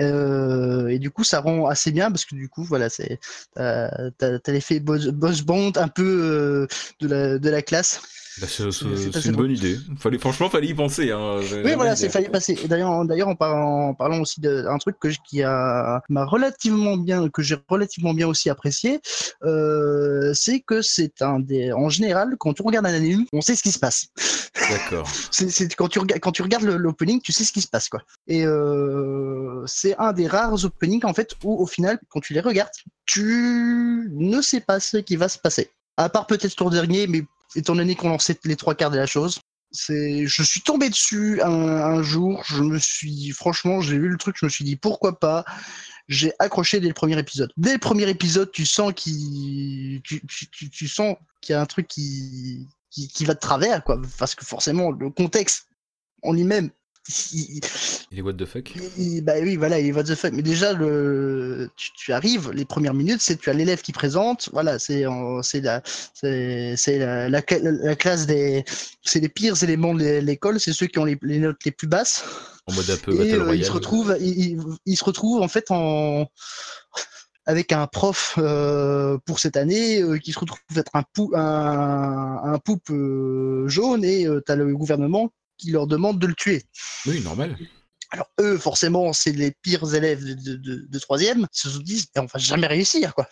Euh, 0.00 0.88
et 0.88 0.98
du 0.98 1.10
coup, 1.10 1.24
ça 1.24 1.40
rend 1.40 1.66
assez 1.66 1.90
bien 1.92 2.10
parce 2.10 2.24
que 2.24 2.34
du 2.34 2.48
coup, 2.48 2.64
voilà, 2.64 2.88
c'est 2.88 3.18
t'as 3.54 4.10
t'as- 4.18 4.38
t'as 4.38 4.52
l'effet 4.52 4.80
boss, 4.80 5.06
boss 5.08 5.42
band 5.42 5.72
un 5.76 5.88
peu 5.88 6.66
de 7.00 7.06
la 7.08 7.38
de 7.38 7.48
la 7.50 7.62
classe. 7.62 8.00
Bah, 8.40 8.46
c'est 8.48 8.70
c'est- 8.70 8.84
c'est 8.96 8.96
c'est 9.12 9.16
assez 9.16 9.28
une 9.28 9.36
bonne 9.36 9.50
idée. 9.50 9.76
Fallait, 9.98 10.18
franchement, 10.18 10.48
fallait 10.50 10.68
y 10.68 10.74
penser. 10.74 11.10
Hein. 11.10 11.40
Oui, 11.64 11.74
voilà, 11.74 11.96
c'est 11.96 12.08
fallait 12.08 12.28
passer. 12.28 12.58
D'ailleurs, 12.66 12.90
en- 12.90 13.04
d'ailleurs, 13.04 13.28
en 13.28 13.34
parlant, 13.36 13.88
en 13.88 13.94
parlant 13.94 14.20
aussi 14.20 14.40
d'un 14.40 14.78
truc 14.78 14.98
que 15.00 15.10
je- 15.10 15.18
qui 15.28 15.42
a 15.42 16.02
m'a 16.08 16.24
relativement 16.24 16.96
bien, 16.96 17.28
que 17.28 17.42
j'ai 17.42 17.56
relativement 17.68 18.14
bien 18.14 18.26
aussi 18.28 18.50
apprécié, 18.50 19.00
euh, 19.44 20.32
c'est 20.34 20.60
que 20.60 20.82
c'est 20.82 21.22
un 21.22 21.40
des, 21.40 21.72
en 21.72 21.88
général, 21.88 22.36
quand 22.38 22.52
tu 22.54 22.62
regardes 22.62 22.86
un 22.86 22.94
anime, 22.94 23.24
on 23.32 23.40
sait 23.40 23.56
ce 23.56 23.62
qui 23.62 23.72
se 23.72 23.78
passe. 23.78 24.06
D'accord. 24.70 25.08
C'est 25.30 25.74
quand 25.76 25.88
tu 25.88 25.98
regardes 25.98 26.20
quand 26.20 26.32
tu 26.32 26.42
regardes 26.42 26.64
l'opening, 26.64 27.20
tu 27.22 27.32
sais 27.32 27.44
ce 27.44 27.52
qui 27.52 27.60
se 27.62 27.68
passe 27.68 27.88
quoi. 27.88 28.02
Et 28.26 28.44
euh, 28.44 29.62
c'est 29.66 29.96
un 29.98 30.12
des 30.12 30.26
rares 30.26 30.64
openings 30.64 31.04
en 31.04 31.14
fait 31.14 31.32
où 31.44 31.54
au 31.62 31.66
final, 31.66 31.98
quand 32.10 32.20
tu 32.20 32.34
les 32.34 32.40
regardes, 32.40 32.70
tu 33.06 34.08
ne 34.12 34.40
sais 34.42 34.60
pas 34.60 34.80
ce 34.80 34.98
qui 34.98 35.16
va 35.16 35.28
se 35.28 35.38
passer. 35.38 35.70
À 35.96 36.08
part 36.08 36.26
peut-être 36.26 36.54
tour 36.54 36.70
dernier, 36.70 37.06
mais 37.06 37.22
étant 37.56 37.74
donné 37.74 37.94
qu'on 37.94 38.10
en 38.10 38.18
sait 38.18 38.38
les 38.44 38.56
trois 38.56 38.74
quarts 38.74 38.90
de 38.90 38.96
la 38.96 39.06
chose. 39.06 39.40
C'est, 39.70 40.26
je 40.26 40.42
suis 40.42 40.62
tombé 40.62 40.88
dessus 40.88 41.42
un, 41.42 42.02
jour, 42.02 42.42
je 42.46 42.62
me 42.62 42.78
suis, 42.78 43.30
franchement, 43.32 43.82
j'ai 43.82 43.98
vu 43.98 44.08
le 44.08 44.16
truc, 44.16 44.36
je 44.38 44.46
me 44.46 44.50
suis 44.50 44.64
dit 44.64 44.76
pourquoi 44.76 45.18
pas? 45.18 45.44
J'ai 46.08 46.32
accroché 46.38 46.80
dès 46.80 46.88
le 46.88 46.94
premier 46.94 47.18
épisode. 47.18 47.52
Dès 47.58 47.74
le 47.74 47.78
premier 47.78 48.08
épisode, 48.08 48.50
tu 48.50 48.64
sens 48.64 48.94
qu'il, 48.94 50.00
tu, 50.02 50.26
tu, 50.26 50.48
tu- 50.48 50.70
tu 50.70 50.88
sens 50.88 51.16
qu'il 51.42 51.52
y 51.52 51.56
a 51.56 51.60
un 51.60 51.66
truc 51.66 51.86
qui, 51.86 52.66
qui, 52.90 53.08
qui 53.08 53.26
va 53.26 53.34
de 53.34 53.38
travers, 53.40 53.84
quoi. 53.84 54.00
Parce 54.18 54.34
que 54.34 54.46
forcément, 54.46 54.90
le 54.90 55.10
contexte 55.10 55.66
en 56.22 56.32
lui-même, 56.32 56.70
il- 57.32 57.60
Il 58.10 58.18
est 58.18 58.22
what 58.22 58.34
the 58.34 58.44
fuck? 58.44 58.72
Il- 58.96 59.22
bah 59.22 59.34
oui, 59.42 59.56
voilà, 59.56 59.78
il 59.80 59.86
est 59.88 59.92
what 59.92 60.04
the 60.04 60.14
fuck. 60.14 60.32
Mais 60.32 60.42
déjà, 60.42 60.72
le, 60.72 61.70
tu, 61.76 61.90
tu 61.92 62.12
arrives, 62.12 62.50
les 62.52 62.64
premières 62.64 62.94
minutes, 62.94 63.20
c'est 63.20 63.36
tu 63.36 63.50
as 63.50 63.52
l'élève 63.52 63.80
qui 63.82 63.92
présente, 63.92 64.48
voilà, 64.52 64.78
c'est 64.78 65.04
c'est 65.42 65.60
la, 65.60 65.82
c'est 66.14 66.98
la, 66.98 67.28
la, 67.28 67.40
cla- 67.40 67.62
la 67.62 67.96
classe 67.96 68.26
des, 68.26 68.64
c'est 69.02 69.20
les 69.20 69.28
pires 69.28 69.62
éléments 69.62 69.94
de 69.94 70.18
l'école, 70.18 70.60
c'est 70.60 70.72
ceux 70.72 70.86
qui 70.86 70.98
ont 70.98 71.04
les, 71.04 71.18
les 71.22 71.38
notes 71.38 71.64
les 71.64 71.70
plus 71.72 71.86
basses. 71.88 72.24
En 72.66 72.72
mode 72.74 72.90
un 72.90 72.96
peu 72.96 73.12
Et 73.24 73.32
euh, 73.34 73.54
il 73.54 73.64
se 73.64 73.70
retrouve, 73.72 74.16
il, 74.20 74.38
il- 74.38 74.60
il 74.86 74.96
se 74.96 75.04
retrouve 75.04 75.40
en 75.42 75.48
fait 75.48 75.66
en 75.70 76.26
avec 77.46 77.72
un 77.72 77.86
prof 77.86 78.34
euh, 78.36 79.16
pour 79.24 79.38
cette 79.38 79.56
année 79.56 80.02
euh, 80.02 80.18
qui 80.18 80.32
se 80.32 80.38
retrouve 80.38 80.60
être 80.76 80.90
un, 80.94 81.02
pou, 81.14 81.32
un, 81.34 82.40
un 82.44 82.58
poupe 82.58 82.90
euh, 82.90 83.66
jaune 83.68 84.04
et 84.04 84.26
tu 84.44 84.52
as 84.52 84.56
le 84.56 84.76
gouvernement 84.76 85.30
qui 85.58 85.70
leur 85.70 85.86
demande 85.86 86.18
de 86.18 86.26
le 86.26 86.34
tuer. 86.34 86.64
Oui, 87.06 87.20
normal. 87.20 87.56
Alors 88.10 88.30
eux, 88.40 88.56
forcément, 88.56 89.12
c'est 89.12 89.32
les 89.32 89.52
pires 89.62 89.94
élèves 89.94 90.24
de, 90.24 90.34
de, 90.34 90.56
de, 90.56 90.86
de 90.88 90.98
troisième, 90.98 91.46
ils 91.52 91.70
se 91.70 91.78
disent, 91.78 92.06
on 92.16 92.22
va 92.22 92.38
jamais 92.38 92.66
réussir, 92.66 93.14
quoi. 93.14 93.28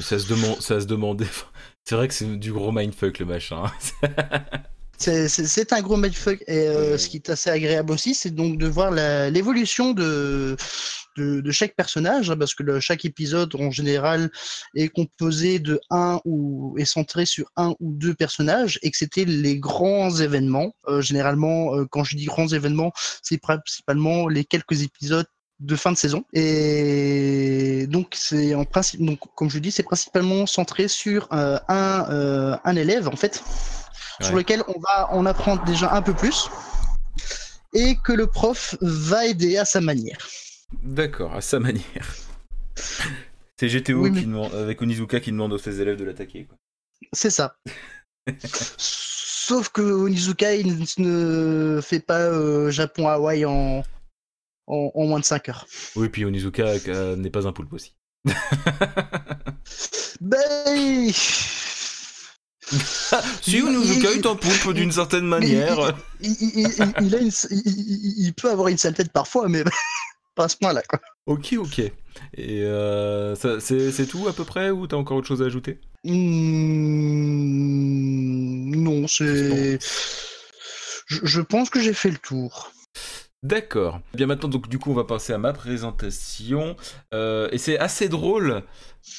Ça 0.00 0.18
se, 0.18 0.28
demande, 0.28 0.60
ça 0.60 0.80
se 0.80 0.86
demandait. 0.86 1.26
C'est 1.84 1.94
vrai 1.94 2.08
que 2.08 2.14
c'est 2.14 2.36
du 2.38 2.52
gros 2.52 2.72
mindfuck 2.72 3.20
le 3.20 3.26
machin. 3.26 3.62
C'est- 4.98 5.72
un 5.72 5.82
gros 5.82 5.96
mindfuck. 5.96 6.42
Et 6.46 6.68
euh, 6.68 6.98
ce 6.98 7.08
qui 7.08 7.16
est 7.18 7.30
assez 7.30 7.50
agréable 7.50 7.92
aussi, 7.92 8.14
c'est 8.14 8.30
donc 8.30 8.58
de 8.58 8.66
voir 8.66 8.90
l'évolution 9.30 9.92
de, 9.92 10.56
de, 11.16 11.40
de 11.40 11.50
chaque 11.50 11.74
personnage, 11.76 12.30
hein, 12.30 12.36
parce 12.36 12.54
que 12.54 12.62
le- 12.62 12.80
chaque 12.80 13.04
épisode, 13.04 13.54
en 13.56 13.70
général, 13.70 14.30
est 14.74 14.88
composé 14.88 15.58
de 15.58 15.80
un 15.90 16.20
ou 16.24 16.74
est 16.78 16.84
centré 16.84 17.26
sur 17.26 17.50
un 17.56 17.74
ou 17.80 17.92
deux 17.92 18.14
personnages, 18.14 18.78
et 18.82 18.90
que 18.90 18.96
c'était 18.96 19.24
les 19.24 19.58
grands 19.58 20.10
événements. 20.16 20.74
Euh, 20.88 21.00
généralement, 21.00 21.74
euh, 21.74 21.84
quand 21.90 22.04
je 22.04 22.16
dis 22.16 22.26
grands 22.26 22.48
événements, 22.48 22.92
c'est 23.22 23.38
principalement 23.38 24.28
les 24.28 24.44
quelques 24.44 24.82
épisodes 24.82 25.26
de 25.58 25.74
fin 25.76 25.90
de 25.92 25.96
saison. 25.96 26.24
Et 26.34 27.86
donc, 27.88 28.14
c'est 28.14 28.54
en 28.54 28.64
principe, 28.64 29.02
donc, 29.04 29.18
comme 29.34 29.48
je 29.50 29.58
dis, 29.58 29.70
c'est 29.70 29.82
principalement 29.82 30.46
centré 30.46 30.86
sur 30.88 31.28
euh, 31.32 31.58
un, 31.68 32.06
euh, 32.10 32.56
un 32.64 32.76
élève, 32.76 33.08
en 33.08 33.16
fait, 33.16 33.42
sur 34.20 34.34
lequel 34.34 34.62
on 34.68 34.78
va 34.80 35.10
en 35.12 35.26
apprendre 35.26 35.64
déjà 35.64 35.92
un 35.94 36.02
peu 36.02 36.14
plus 36.14 36.48
et 37.74 37.96
que 38.04 38.12
le 38.12 38.26
prof 38.26 38.76
va 38.80 39.26
aider 39.26 39.58
à 39.58 39.64
sa 39.64 39.80
manière. 39.80 40.18
D'accord, 40.82 41.34
à 41.34 41.40
sa 41.40 41.58
manière. 41.60 42.14
C'est 43.58 43.68
GTO 43.68 44.02
Oui, 44.02 44.10
mais- 44.10 44.20
qui 44.20 44.26
demande, 44.26 44.54
avec 44.54 44.80
Onizuka 44.82 45.20
qui 45.20 45.32
demande 45.32 45.52
aux 45.52 45.58
ses 45.58 45.80
élèves 45.80 45.96
de 45.96 46.04
l'attaquer. 46.04 46.46
C'est 47.12 47.30
ça. 47.30 47.56
Sauf 48.78 49.68
que 49.70 49.80
Onizuka, 49.82 50.54
il 50.54 50.84
ne 50.98 51.80
fait 51.82 52.00
pas 52.00 52.18
euh, 52.20 52.70
Japon-Hawaï 52.70 53.44
en, 53.46 53.82
en, 54.66 54.90
en 54.94 55.04
moins 55.06 55.20
de 55.20 55.24
5 55.24 55.48
heures. 55.48 55.66
Oui, 55.94 56.08
puis 56.08 56.24
Onizuka 56.24 56.64
euh, 56.88 57.16
n'est 57.16 57.30
pas 57.30 57.46
un 57.46 57.52
poulpe 57.52 57.72
aussi. 57.72 57.94
Ben... 60.20 61.12
Si 63.42 63.60
Onizuka 63.62 64.10
est 64.12 64.26
un 64.26 64.34
poulpe 64.34 64.72
d'une 64.74 64.90
certaine 64.92 65.26
manière. 65.26 65.94
Il, 66.20 66.32
il- 66.40 66.58
il- 66.60 66.94
il 67.06 67.14
a 67.14 67.18
une- 67.18 67.30
il- 67.50 67.62
il- 67.64 68.14
il 68.26 68.34
peut 68.34 68.50
avoir 68.50 68.68
une 68.68 68.78
sale 68.78 68.94
tête 68.94 69.12
parfois, 69.12 69.48
mais 69.48 69.62
pas 70.34 70.44
à 70.44 70.48
ce 70.48 70.56
point-là. 70.56 70.82
quoi. 70.88 71.00
Ok, 71.26 71.54
ok. 71.58 71.78
Et 71.78 71.92
euh, 72.62 73.34
ça- 73.36 73.60
c'est 73.60 73.92
c'est 73.92 74.06
tout 74.06 74.26
à 74.26 74.32
peu 74.32 74.44
près 74.44 74.70
ou 74.70 74.86
t'as 74.86 74.96
encore 74.96 75.18
autre 75.18 75.28
chose 75.28 75.42
à 75.42 75.46
ajouter? 75.46 75.78
Hmm, 76.96 78.74
non, 78.82 79.06
c'est. 79.06 79.78
Je, 81.08 81.20
je 81.22 81.40
pense 81.40 81.70
que 81.70 81.80
j'ai 81.80 81.92
fait 81.94 82.10
le 82.10 82.18
tour. 82.18 82.72
D'accord. 83.42 84.00
Eh 84.14 84.16
Bien 84.16 84.26
maintenant, 84.26 84.48
donc 84.48 84.68
du 84.68 84.78
coup, 84.78 84.90
on 84.90 84.94
va 84.94 85.04
passer 85.04 85.32
à 85.32 85.38
ma 85.38 85.52
présentation. 85.52 86.76
Euh, 87.14 87.48
et 87.52 87.58
c'est 87.58 87.78
assez 87.78 88.08
drôle, 88.08 88.62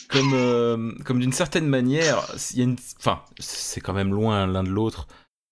comme, 0.10 0.34
euh, 0.34 0.92
comme 1.06 1.20
d'une 1.20 1.32
certaine 1.32 1.68
manière. 1.68 2.26
Il 2.54 2.74
y 2.74 2.76
c'est 3.40 3.82
quand 3.82 3.94
même 3.94 4.14
loin 4.14 4.48
l'un 4.48 4.64
de 4.64 4.70
l'autre. 4.70 5.08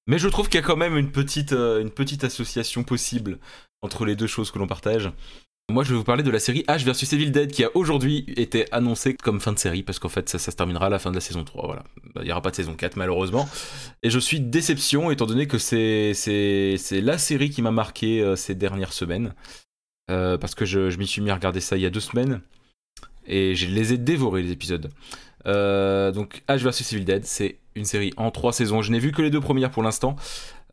Mais 0.07 0.19
je 0.19 0.27
trouve 0.27 0.49
qu'il 0.49 0.59
y 0.59 0.63
a 0.63 0.65
quand 0.65 0.75
même 0.75 0.97
une 0.97 1.11
petite, 1.11 1.53
euh, 1.53 1.81
une 1.81 1.89
petite 1.89 2.23
association 2.23 2.83
possible 2.83 3.39
entre 3.81 4.05
les 4.05 4.15
deux 4.15 4.27
choses 4.27 4.51
que 4.51 4.59
l'on 4.59 4.67
partage. 4.67 5.11
Moi, 5.71 5.83
je 5.83 5.89
vais 5.89 5.95
vous 5.95 6.03
parler 6.03 6.21
de 6.21 6.29
la 6.29 6.39
série 6.39 6.63
H 6.67 6.83
versus 6.83 7.11
Evil 7.11 7.31
Dead 7.31 7.51
qui 7.51 7.63
a 7.63 7.75
aujourd'hui 7.75 8.23
été 8.37 8.71
annoncée 8.71 9.15
comme 9.15 9.41
fin 9.41 9.51
de 9.51 9.57
série 9.57 9.81
parce 9.81 9.97
qu'en 9.97 10.09
fait, 10.09 10.29
ça, 10.29 10.37
se 10.37 10.51
terminera 10.51 10.85
à 10.85 10.89
la 10.89 10.99
fin 10.99 11.09
de 11.09 11.15
la 11.15 11.21
saison 11.21 11.43
3. 11.43 11.65
Voilà. 11.65 11.83
Bah, 12.13 12.21
Il 12.21 12.25
n'y 12.25 12.31
aura 12.31 12.43
pas 12.43 12.51
de 12.51 12.55
saison 12.55 12.75
4, 12.75 12.97
malheureusement. 12.97 13.49
Et 14.03 14.11
je 14.11 14.19
suis 14.19 14.39
déception 14.39 15.09
étant 15.09 15.25
donné 15.25 15.47
que 15.47 15.57
c'est, 15.57 16.13
la 16.91 17.17
série 17.17 17.49
qui 17.49 17.63
m'a 17.63 17.71
marqué 17.71 18.21
euh, 18.21 18.35
ces 18.35 18.53
dernières 18.53 18.93
semaines. 18.93 19.33
Euh, 20.11 20.37
parce 20.37 20.53
que 20.53 20.65
je, 20.65 20.95
m'y 20.97 21.07
suis 21.07 21.23
mis 21.23 21.31
à 21.31 21.33
regarder 21.33 21.61
ça 21.61 21.77
il 21.77 21.81
y 21.81 21.87
a 21.87 21.89
deux 21.89 21.99
semaines. 21.99 22.41
Et 23.25 23.55
je 23.55 23.65
les 23.65 23.91
ai 23.91 23.97
dévorés, 23.97 24.43
les 24.43 24.51
épisodes. 24.51 24.91
Euh, 25.47 26.11
donc, 26.11 26.43
H 26.47 26.59
versus 26.59 26.93
Evil 26.93 27.05
Dead, 27.05 27.25
c'est 27.25 27.57
une 27.73 27.85
série 27.85 28.13
en 28.17 28.29
trois 28.29 28.53
saisons. 28.53 28.83
Je 28.83 28.91
n'ai 28.91 28.99
vu 28.99 29.11
que 29.11 29.23
les 29.23 29.31
deux 29.31 29.41
premières 29.41 29.71
pour 29.71 29.81
l'instant. 29.81 30.15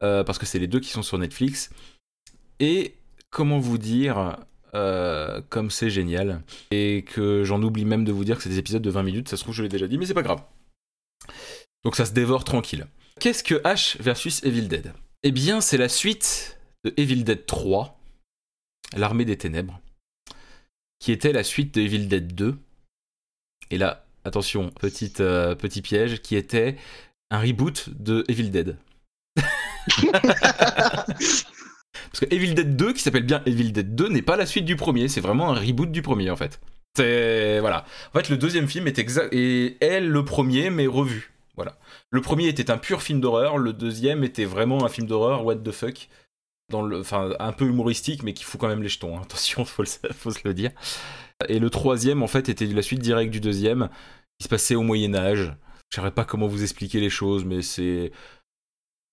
parce 0.01 0.39
que 0.39 0.45
c'est 0.45 0.59
les 0.59 0.67
deux 0.67 0.81
qui 0.81 0.91
sont 0.91 1.03
sur 1.03 1.17
Netflix. 1.17 1.71
Et 2.61 2.95
comment 3.31 3.59
vous 3.59 3.79
dire 3.79 4.37
euh, 4.75 5.41
comme 5.49 5.71
c'est 5.71 5.91
génial. 5.91 6.43
Et 6.71 7.05
que 7.05 7.45
j'en 7.45 7.63
oublie 7.63 7.85
même 7.85 8.05
de 8.05 8.13
vous 8.13 8.25
dire 8.25 8.37
que 8.37 8.43
c'est 8.43 8.49
des 8.49 8.59
épisodes 8.59 8.83
de 8.83 8.91
20 8.91 9.03
minutes. 9.03 9.29
Ça 9.29 9.37
se 9.37 9.43
trouve, 9.43 9.55
je 9.55 9.63
l'ai 9.63 9.69
déjà 9.69 9.87
dit, 9.87 9.99
mais 9.99 10.07
c'est 10.07 10.15
pas 10.15 10.23
grave. 10.23 10.43
Donc 11.85 11.97
ça 11.97 12.07
se 12.07 12.13
dévore 12.13 12.45
tranquille. 12.45 12.87
Qu'est-ce 13.21 13.45
que 13.45 13.57
H 13.63 14.01
versus 14.01 14.43
Evil 14.45 14.69
Dead? 14.69 14.93
Eh 15.23 15.33
bien, 15.33 15.61
c'est 15.61 15.77
la 15.77 15.89
suite 15.89 16.59
de 16.85 16.93
Evil 16.97 17.25
Dead 17.25 17.47
3, 17.47 17.99
L'armée 18.97 19.25
des 19.25 19.39
ténèbres, 19.39 19.81
qui 20.99 21.13
était 21.13 21.33
la 21.33 21.45
suite 21.45 21.75
de 21.75 21.81
Evil 21.81 22.09
Dead 22.09 22.35
2. 22.35 22.59
Et 23.71 23.79
là, 23.79 24.07
attention, 24.25 24.73
euh, 25.21 25.55
petit 25.55 25.83
piège, 25.83 26.21
qui 26.21 26.37
était 26.37 26.77
un 27.31 27.41
reboot 27.41 27.89
de 27.91 28.25
Evil 28.29 28.51
Dead. 28.51 28.77
Parce 32.13 32.27
que 32.27 32.35
Evil 32.35 32.55
Dead 32.55 32.77
2, 32.77 32.93
qui 32.93 33.01
s'appelle 33.03 33.25
bien 33.25 33.43
Evil 33.47 33.73
Dead 33.73 33.95
2, 33.95 34.09
n'est 34.09 34.23
pas 34.23 34.37
la 34.37 34.47
suite 34.47 34.65
du 34.67 34.77
premier, 34.77 35.09
c'est 35.09 35.21
vraiment 35.21 35.51
un 35.51 35.55
reboot 35.59 35.91
du 35.91 36.03
premier 36.03 36.31
en 36.31 36.37
fait. 36.37 36.61
C'est. 36.97 37.59
Voilà. 37.61 37.87
En 38.13 38.19
fait, 38.19 38.29
le 38.29 38.37
deuxième 38.37 38.69
film 38.69 38.87
est, 38.87 38.99
exact 38.99 39.33
est 39.33 40.01
le 40.01 40.25
premier, 40.25 40.69
mais 40.71 40.87
revu. 40.87 41.33
Voilà. 41.57 41.79
Le 42.11 42.21
premier 42.21 42.49
était 42.49 42.71
un 42.71 42.79
pur 42.79 43.03
film 43.03 43.21
d'horreur, 43.21 43.57
le 43.59 43.73
deuxième 43.73 44.25
était 44.25 44.45
vraiment 44.45 44.85
un 44.85 44.89
film 44.89 45.07
d'horreur, 45.07 45.45
what 45.45 45.57
the 45.57 45.71
fuck. 45.73 46.09
Dans 46.71 46.83
le, 46.83 47.01
enfin, 47.01 47.31
un 47.39 47.53
peu 47.53 47.67
humoristique, 47.67 48.23
mais 48.23 48.33
qui 48.35 48.45
fout 48.45 48.59
quand 48.61 48.69
même 48.69 48.83
les 48.83 48.89
jetons. 48.89 49.17
hein. 49.19 49.23
Attention, 49.25 49.65
faut, 49.65 49.83
le- 49.83 50.13
faut 50.13 50.31
se 50.31 50.41
le 50.45 50.55
dire. 50.55 50.71
Et 51.49 51.59
le 51.59 51.71
troisième, 51.71 52.23
en 52.23 52.27
fait, 52.27 52.49
était 52.49 52.67
la 52.67 52.83
suite 52.83 53.01
directe 53.01 53.31
du 53.31 53.41
deuxième, 53.41 53.89
qui 54.39 54.45
se 54.45 54.49
passait 54.49 54.75
au 54.75 54.83
Moyen-Âge. 54.83 55.55
Je 55.95 56.01
ne 56.01 56.09
pas 56.11 56.25
comment 56.25 56.47
vous 56.47 56.63
expliquer 56.63 57.01
les 57.01 57.11
choses, 57.11 57.45
mais 57.45 57.63
c'est. 57.63 58.13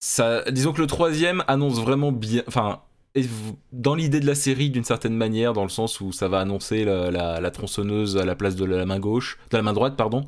Ça, 0.01 0.43
disons 0.51 0.71
que 0.71 0.81
le 0.81 0.87
troisième 0.87 1.43
annonce 1.47 1.79
vraiment 1.81 2.11
bien. 2.13 2.43
Enfin, 2.47 2.81
est 3.15 3.29
dans 3.71 3.95
l'idée 3.95 4.19
de 4.19 4.25
la 4.25 4.35
série 4.35 4.69
d'une 4.69 4.83
certaine 4.83 5.15
manière, 5.15 5.53
dans 5.53 5.63
le 5.63 5.69
sens 5.69 6.01
où 6.01 6.11
ça 6.11 6.27
va 6.27 6.39
annoncer 6.39 6.85
la, 6.85 7.51
tronçonneuse 7.51 8.17
à 8.17 8.25
la 8.25 8.35
place 8.35 8.55
de 8.55 8.65
la 8.65 8.85
main 8.85 8.99
gauche, 8.99 9.39
de 9.51 9.57
la 9.57 9.63
main 9.63 9.73
droite, 9.73 9.95
pardon. 9.95 10.25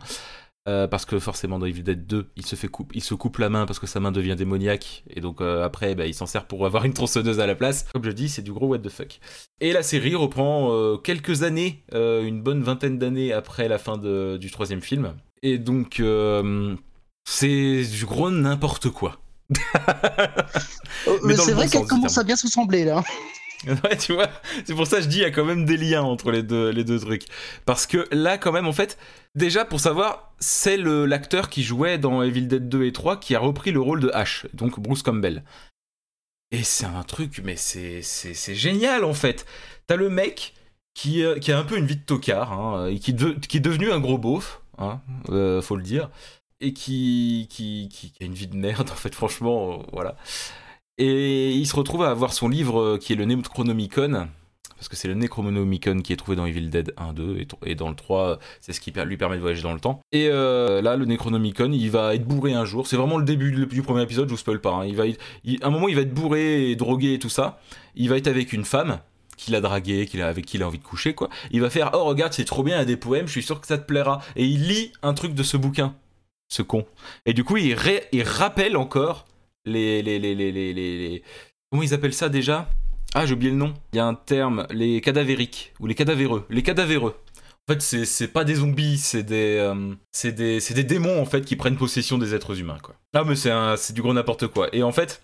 Euh, 0.70 0.88
parce 0.88 1.06
que 1.06 1.18
forcément 1.18 1.58
dans 1.58 1.66
Evil 1.66 1.82
Dead 1.82 2.06
2, 2.06 2.30
il 2.36 2.46
se, 2.46 2.68
coupe, 2.68 2.92
il 2.94 3.02
se 3.02 3.16
coupe 3.16 3.40
la 3.40 3.50
main 3.50 3.66
parce 3.66 3.80
que 3.80 3.88
sa 3.88 4.00
main 4.00 4.12
devient 4.12 4.36
démoniaque, 4.38 5.04
et 5.10 5.20
donc 5.20 5.42
euh, 5.42 5.64
après 5.64 5.96
bah, 5.96 6.06
il 6.06 6.14
s'en 6.14 6.28
sert 6.28 6.46
pour 6.46 6.68
avoir 6.68 6.86
une 6.86 6.94
tronçonneuse 6.94 7.40
à 7.40 7.48
la 7.48 7.56
place. 7.56 7.88
Comme 7.92 8.04
je 8.04 8.12
dis, 8.12 8.30
c'est 8.30 8.44
du 8.44 8.54
gros 8.54 8.68
what 8.68 8.78
the 8.78 8.90
fuck. 8.90 9.20
Et 9.60 9.74
la 9.74 9.82
série 9.82 10.14
reprend 10.14 10.72
euh, 10.72 10.98
quelques 10.98 11.42
années, 11.42 11.84
une 11.94 12.44
bonne 12.44 12.62
vingtaine 12.62 13.00
d'années 13.00 13.34
après 13.34 13.68
la 13.68 13.80
fin 13.80 13.98
du 13.98 14.52
troisième 14.52 14.82
film. 14.82 15.16
Et 15.42 15.58
donc 15.58 16.02
c'est 17.26 17.84
du 17.84 18.06
gros 18.06 18.30
n'importe 18.30 18.90
quoi. 18.90 19.18
Mais 21.24 21.36
c'est 21.36 21.54
vrai 21.54 21.68
qu'elle 21.68 21.86
commence 21.86 22.18
à 22.18 22.24
bien 22.24 22.36
se 22.36 22.48
ressembler 22.48 22.86
là. 22.86 23.04
Ouais, 23.68 23.96
tu 23.96 24.14
vois, 24.14 24.28
c'est 24.66 24.74
pour 24.74 24.88
ça 24.88 24.98
que 24.98 25.04
je 25.04 25.08
dis 25.08 25.18
il 25.18 25.22
y 25.22 25.26
a 25.26 25.32
quand 25.32 25.46
même 25.46 25.66
des 25.66 25.78
liens 25.78 26.02
entre 26.02 26.32
les 26.32 26.42
deux, 26.42 26.70
les 26.70 26.84
deux 26.84 27.00
trucs. 27.00 27.26
Parce 27.66 27.86
que 27.86 28.08
là, 28.12 28.38
quand 28.38 28.52
même, 28.52 28.66
en 28.66 28.74
fait, 28.74 28.98
déjà 29.36 29.66
pour 29.66 29.80
savoir, 29.80 30.34
c'est 30.40 30.78
l'acteur 30.78 31.50
qui 31.50 31.64
jouait 31.64 31.98
dans 31.98 32.24
Evil 32.24 32.48
Dead 32.48 32.70
2 32.70 32.86
et 32.86 32.92
3 32.92 33.20
qui 33.20 33.36
a 33.36 33.40
repris 33.40 33.72
le 33.72 33.80
rôle 33.80 34.00
de 34.00 34.10
Ash, 34.14 34.48
donc 34.54 34.80
Bruce 34.80 35.04
Campbell. 35.04 35.44
Et 36.52 36.64
c'est 36.64 36.86
un 36.86 37.04
truc, 37.04 37.42
mais 37.44 37.56
c'est 37.56 38.02
génial 38.56 39.04
en 39.04 39.14
fait. 39.14 39.46
T'as 39.88 39.96
le 39.96 40.10
mec 40.10 40.54
qui, 40.94 41.24
euh, 41.24 41.40
qui 41.40 41.52
a 41.52 41.58
un 41.60 41.64
peu 41.64 41.78
une 41.78 41.86
vie 41.86 41.96
de 41.96 42.02
tocard, 42.02 42.52
hein, 42.52 42.88
et 42.88 43.00
qui, 43.00 43.16
qui 43.16 43.58
est 43.58 43.62
devenu 43.62 43.92
un 43.92 44.00
gros 44.00 44.18
beauf, 44.18 44.62
hein, 44.78 45.02
euh, 45.30 45.62
faut 45.62 45.78
le 45.78 45.84
dire, 45.84 46.10
et 46.62 46.74
qui, 46.74 47.48
qui, 47.50 47.90
qui, 47.90 48.14
a 48.22 48.26
une 48.26 48.34
vie 48.34 48.48
de 48.48 48.56
merde 48.56 48.90
en 48.90 48.96
fait, 48.96 49.14
franchement, 49.14 49.74
euh, 49.74 49.84
voilà. 49.92 50.16
Et 50.98 51.52
il 51.52 51.66
se 51.66 51.76
retrouve 51.76 52.04
à 52.04 52.10
avoir 52.10 52.34
son 52.34 52.48
livre 52.48 52.80
euh, 52.80 52.98
qui 52.98 53.14
est 53.14 53.16
le 53.16 53.26
Necronomicon, 53.26 54.28
parce 54.82 54.88
que 54.88 54.96
c'est 54.96 55.08
le 55.08 55.16
Necronomicon 55.16 56.02
qui 56.02 56.14
est 56.14 56.16
trouvé 56.16 56.36
dans 56.36 56.46
Evil 56.46 56.70
Dead 56.70 56.94
1, 56.98 57.14
2, 57.14 57.46
et, 57.66 57.76
dans 57.76 57.90
le 57.90 57.96
3, 57.96 58.40
c'est 58.62 58.74
ce 58.74 58.80
qui 58.80 58.92
lui 58.92 59.18
permet 59.18 59.36
de 59.36 59.42
voyager 59.42 59.64
dans 59.64 59.74
le 59.74 59.80
temps. 59.80 60.02
Et 60.12 60.28
euh, 60.30 60.82
là, 60.82 60.96
le 60.96 61.06
Necronomicon, 61.06 61.72
il 61.72 61.90
va 61.90 62.16
être 62.16 62.26
bourré 62.26 62.54
un 62.54 62.66
jour. 62.66 62.88
C'est 62.88 62.98
vraiment 62.98 63.18
le 63.18 63.26
début 63.26 63.66
du 63.66 63.82
premier 63.84 64.04
épisode, 64.04 64.28
je 64.28 64.34
vous 64.34 64.38
spoil 64.38 64.60
pas. 64.62 64.72
Hein. 64.72 64.86
Il 64.86 64.96
va 64.96 65.04
à 65.04 65.68
un 65.68 65.70
moment, 65.70 65.88
il 65.88 65.96
va 65.96 66.02
être 66.02 66.14
bourré 66.14 66.72
et 66.72 66.76
drogué 66.76 67.14
et 67.14 67.20
tout 67.20 67.30
ça. 67.30 67.60
Il 67.96 68.10
va 68.10 68.18
être 68.18 68.28
avec 68.28 68.54
une 68.54 68.66
femme 68.66 69.00
qu'il 69.38 69.56
a 69.56 69.62
dragué, 69.62 70.08
a, 70.22 70.28
avec 70.28 70.46
qui 70.46 70.58
il 70.58 70.64
a 70.64 70.68
envie 70.68 70.78
de 70.78 70.84
coucher, 70.84 71.14
quoi. 71.14 71.30
Il 71.52 71.62
va 71.62 71.70
faire 71.70 71.92
Oh, 71.94 72.06
regarde, 72.06 72.34
c'est 72.34 72.46
trop 72.46 72.64
bien, 72.64 72.78
il 72.78 72.80
y 72.80 72.82
a 72.82 72.86
des 72.86 72.98
poèmes, 72.98 73.28
je 73.28 73.32
suis 73.32 73.44
sûr 73.44 73.60
que 73.60 73.68
ça 73.68 73.78
te 73.78 73.86
plaira. 73.86 74.22
Et 74.36 74.46
il 74.46 74.68
lit 74.68 74.92
un 75.02 75.14
truc 75.14 75.34
de 75.34 75.44
ce 75.44 75.58
bouquin, 75.58 75.96
ce 76.52 76.62
con. 76.62 76.86
Et 77.26 77.34
du 77.34 77.44
coup, 77.44 77.58
il, 77.58 77.76
rappelle 78.24 78.78
encore 78.78 79.26
les, 79.66 80.02
les, 80.04 80.20
les, 80.20 80.36
les, 80.36 80.52
les, 80.52 81.24
Comment 81.72 81.84
ils 81.84 81.94
appellent 81.94 82.14
ça 82.14 82.30
déjà? 82.30 82.70
Ah, 83.14 83.26
j'ai 83.26 83.34
oublié 83.34 83.52
le 83.52 83.58
nom. 83.58 83.74
Il 83.94 83.98
y 83.98 84.00
a 84.00 84.06
un 84.06 84.14
terme, 84.14 84.68
les 84.70 85.02
cadavériques, 85.02 85.74
ou 85.80 85.88
les 85.88 85.96
cadavéreux. 85.96 86.46
Les 86.50 86.62
cadavéreux. 86.62 87.16
En 87.70 87.74
fait, 87.74 87.82
c'est 87.82 88.28
pas 88.28 88.44
des 88.44 88.56
zombies, 88.56 88.98
c'est 88.98 89.24
des, 89.24 89.58
euh, 89.60 89.94
c'est 90.12 90.34
des, 90.34 90.60
des, 90.60 90.84
démons 90.84 91.22
en 91.22 91.26
fait 91.26 91.46
qui 91.46 91.56
prennent 91.56 91.78
possession 91.78 92.18
des 92.18 92.34
êtres 92.34 92.60
humains 92.60 92.80
quoi. 92.82 92.96
Ah 93.14 93.24
mais 93.24 93.36
c'est 93.36 93.94
du 93.94 94.02
gros 94.02 94.14
n'importe 94.14 94.48
quoi. 94.48 94.68
Et 94.74 94.84
en 94.84 94.92
fait, 94.92 95.22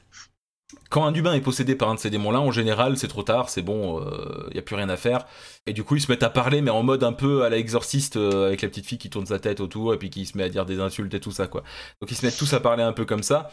quand 0.90 1.06
un 1.06 1.14
humain 1.14 1.34
est 1.34 1.42
possédé 1.42 1.76
par 1.76 1.90
un 1.90 1.96
de 1.96 2.00
ces 2.00 2.10
démons-là, 2.10 2.42
en 2.42 2.52
général, 2.52 2.98
c'est 2.98 3.08
trop 3.08 3.24
tard, 3.24 3.50
c'est 3.50 3.62
bon, 3.62 4.02
il 4.02 4.08
euh, 4.08 4.50
n'y 4.54 4.60
a 4.60 4.62
plus 4.62 4.76
rien 4.76 4.90
à 4.90 4.98
faire. 4.98 5.26
Et 5.66 5.74
du 5.74 5.84
coup, 5.84 5.96
ils 5.96 6.02
se 6.02 6.12
mettent 6.12 6.24
à 6.24 6.30
parler, 6.30 6.62
mais 6.62 6.72
en 6.72 6.84
mode 6.84 7.04
un 7.04 7.14
peu 7.14 7.44
à 7.44 7.50
l'exorciste, 7.50 8.18
euh, 8.18 8.48
avec 8.48 8.62
la 8.62 8.68
petite 8.68 8.86
fille 8.86 8.98
qui 8.98 9.10
tourne 9.10 9.26
sa 9.26 9.40
tête 9.40 9.62
autour, 9.62 9.94
et 9.94 9.98
puis 9.98 10.10
qui 10.10 10.26
se 10.26 10.38
met 10.38 10.44
à 10.44 10.50
dire 10.50 10.66
des 10.66 10.80
insultes 10.80 11.14
et 11.14 11.20
tout 11.22 11.32
ça, 11.32 11.48
quoi. 11.48 11.64
Donc 12.02 12.12
ils 12.12 12.16
se 12.16 12.26
mettent 12.26 12.38
tous 12.38 12.54
à 12.54 12.60
parler 12.60 12.84
un 12.84 12.92
peu 12.92 13.06
comme 13.06 13.24
ça. 13.24 13.50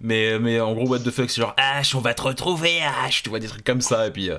Mais, 0.00 0.38
mais 0.40 0.60
en 0.60 0.74
gros, 0.74 0.88
what 0.88 1.00
the 1.00 1.10
fuck, 1.10 1.30
c'est 1.30 1.40
genre, 1.40 1.54
H, 1.56 1.96
on 1.96 2.00
va 2.00 2.14
te 2.14 2.22
retrouver, 2.22 2.80
H, 3.08 3.22
tu 3.22 3.30
vois, 3.30 3.38
des 3.38 3.48
trucs 3.48 3.64
comme 3.64 3.80
ça, 3.80 4.08
et 4.08 4.10
puis. 4.10 4.30
Euh, 4.30 4.38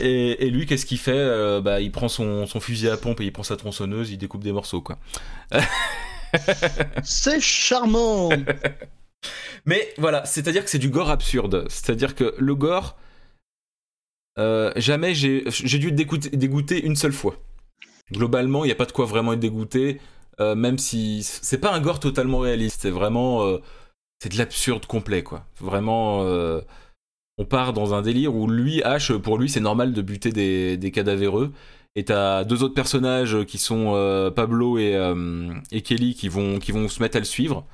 et, 0.00 0.50
lui, 0.50 0.66
qu'est-ce 0.66 0.86
qu'il 0.86 0.98
fait 0.98 1.60
Bah, 1.60 1.80
il 1.80 1.92
prend 1.92 2.08
son, 2.08 2.46
son, 2.46 2.60
fusil 2.60 2.88
à 2.88 2.96
pompe 2.96 3.20
et 3.20 3.24
il 3.24 3.32
prend 3.32 3.42
sa 3.42 3.56
tronçonneuse, 3.56 4.10
il 4.10 4.16
découpe 4.16 4.42
des 4.42 4.52
morceaux, 4.52 4.80
quoi. 4.80 4.98
c'est 7.02 7.40
charmant 7.40 8.30
Mais 9.64 9.92
voilà, 9.98 10.24
c'est-à-dire 10.24 10.64
que 10.64 10.70
c'est 10.70 10.78
du 10.78 10.90
gore 10.90 11.10
absurde. 11.10 11.66
C'est-à-dire 11.68 12.14
que 12.14 12.34
le 12.38 12.54
gore, 12.54 12.96
euh, 14.38 14.72
jamais 14.76 15.14
j'ai 15.14 15.44
dû 15.78 15.88
être 15.88 15.94
dégoûté, 16.34 16.84
une 16.84 16.96
seule 16.96 17.12
fois. 17.12 17.36
Globalement, 18.12 18.64
il 18.64 18.68
n'y 18.68 18.72
a 18.72 18.76
pas 18.76 18.86
de 18.86 18.92
quoi 18.92 19.06
vraiment 19.06 19.32
être 19.32 19.40
dégoûté, 19.40 20.00
euh, 20.40 20.54
même 20.54 20.78
si 20.78 21.22
c'est 21.22 21.58
pas 21.58 21.72
un 21.72 21.80
gore 21.80 22.00
totalement 22.00 22.38
réaliste. 22.38 22.82
C'est 22.82 22.90
vraiment. 22.90 23.44
Euh, 23.46 23.58
c'est 24.20 24.32
de 24.32 24.38
l'absurde 24.38 24.86
complet, 24.86 25.22
quoi. 25.22 25.44
Vraiment. 25.60 26.20
on 27.38 27.44
part 27.44 27.72
dans 27.72 27.94
un 27.94 28.02
délire 28.02 28.34
où 28.34 28.48
lui, 28.48 28.80
H, 28.80 29.18
pour 29.18 29.38
lui, 29.38 29.48
c'est 29.48 29.60
normal 29.60 29.92
de 29.92 30.02
buter 30.02 30.30
des, 30.32 30.76
des 30.76 30.90
cadavéreux. 30.90 31.52
Et 31.96 32.04
t'as 32.04 32.44
deux 32.44 32.62
autres 32.62 32.74
personnages 32.74 33.44
qui 33.44 33.58
sont 33.58 33.92
Pablo 34.34 34.78
et, 34.78 34.94
et 35.72 35.82
Kelly 35.82 36.14
qui 36.14 36.28
vont, 36.28 36.58
qui 36.58 36.72
vont 36.72 36.88
se 36.88 37.02
mettre 37.02 37.16
à 37.16 37.20
le 37.20 37.26
suivre 37.26 37.66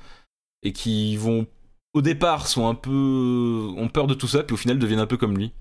et 0.63 0.73
qui 0.73 1.15
vont 1.17 1.45
au 1.93 2.01
départ 2.01 2.47
sont 2.47 2.67
un 2.67 2.75
peu 2.75 3.71
ont 3.77 3.87
peur 3.87 4.07
de 4.07 4.13
tout 4.13 4.27
ça 4.27 4.43
puis 4.43 4.53
au 4.53 4.57
final 4.57 4.79
deviennent 4.79 4.99
un 4.99 5.07
peu 5.07 5.17
comme 5.17 5.37
lui. 5.37 5.53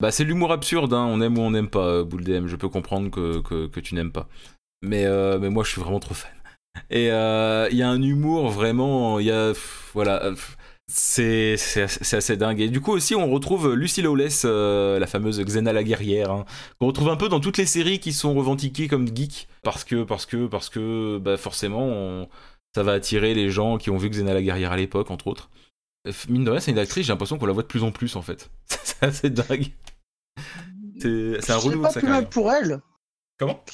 Bah 0.00 0.10
c'est 0.10 0.24
l'humour 0.24 0.52
absurde, 0.52 0.92
hein. 0.92 1.06
on 1.08 1.20
aime 1.20 1.38
ou 1.38 1.42
on 1.42 1.50
n'aime 1.52 1.68
pas 1.68 1.86
euh, 1.86 2.04
DM, 2.04 2.46
je 2.46 2.56
peux 2.56 2.68
comprendre 2.68 3.10
que, 3.10 3.40
que, 3.68 3.80
tu 3.80 3.94
n'aimes 3.94 4.12
pas. 4.12 4.28
Mais, 4.82 5.06
euh, 5.06 5.38
mais 5.38 5.50
moi 5.50 5.64
je 5.64 5.70
suis 5.70 5.80
vraiment 5.80 6.00
trop 6.00 6.14
fan. 6.14 6.32
Et 6.90 7.10
euh, 7.12 7.68
il 7.70 7.76
y 7.76 7.82
a 7.82 7.88
un 7.88 8.02
humour 8.02 8.50
vraiment, 8.50 9.20
il 9.20 9.26
y 9.26 9.30
a 9.30 9.52
voilà, 9.94 10.32
c'est 10.88 11.54
assez 12.12 12.36
dingue. 12.36 12.60
Et 12.60 12.68
du 12.68 12.80
coup 12.80 12.92
aussi 12.92 13.14
on 13.14 13.30
retrouve 13.30 13.74
Lucy 13.74 14.02
Lawless, 14.02 14.44
la 14.44 15.06
fameuse 15.06 15.40
Xena 15.40 15.72
la 15.72 15.84
guerrière, 15.84 16.32
hein, 16.32 16.44
qu'on 16.80 16.88
retrouve 16.88 17.10
un 17.10 17.16
peu 17.16 17.28
dans 17.28 17.40
toutes 17.40 17.58
les 17.58 17.66
séries 17.66 18.00
qui 18.00 18.12
sont 18.12 18.34
revendiquées 18.34 18.88
comme 18.88 19.06
geek 19.06 19.48
parce 19.62 19.84
que 19.84 20.02
parce 20.02 20.26
que 20.26 20.48
parce 20.48 20.70
que 20.70 21.18
bah 21.18 21.36
forcément 21.36 22.28
ça 22.74 22.82
va 22.82 22.92
attirer 22.92 23.34
les 23.34 23.50
gens 23.50 23.78
qui 23.78 23.90
ont 23.90 23.96
vu 23.96 24.10
Xena 24.10 24.34
la 24.34 24.42
guerrière 24.42 24.72
à 24.72 24.76
l'époque, 24.76 25.10
entre 25.10 25.28
autres. 25.28 25.48
Mine 26.28 26.44
de 26.44 26.50
rien, 26.50 26.60
c'est 26.60 26.70
une 26.70 26.78
actrice, 26.78 27.06
j'ai 27.06 27.12
l'impression 27.12 27.38
qu'on 27.38 27.46
la 27.46 27.52
voit 27.52 27.62
de 27.62 27.68
plus 27.68 27.82
en 27.82 27.90
plus 27.90 28.16
en 28.16 28.22
fait. 28.22 28.50
c'est 28.66 29.02
assez 29.02 29.30
dingue. 29.30 29.68
C'est 31.00 31.50
un 31.50 31.56
relou. 31.56 31.84
C'est 31.84 31.94
pas 31.94 32.00
plus 32.00 32.08
mal 32.08 32.28
pour 32.28 32.52
elle. 32.52 32.80
Comment? 33.38 33.64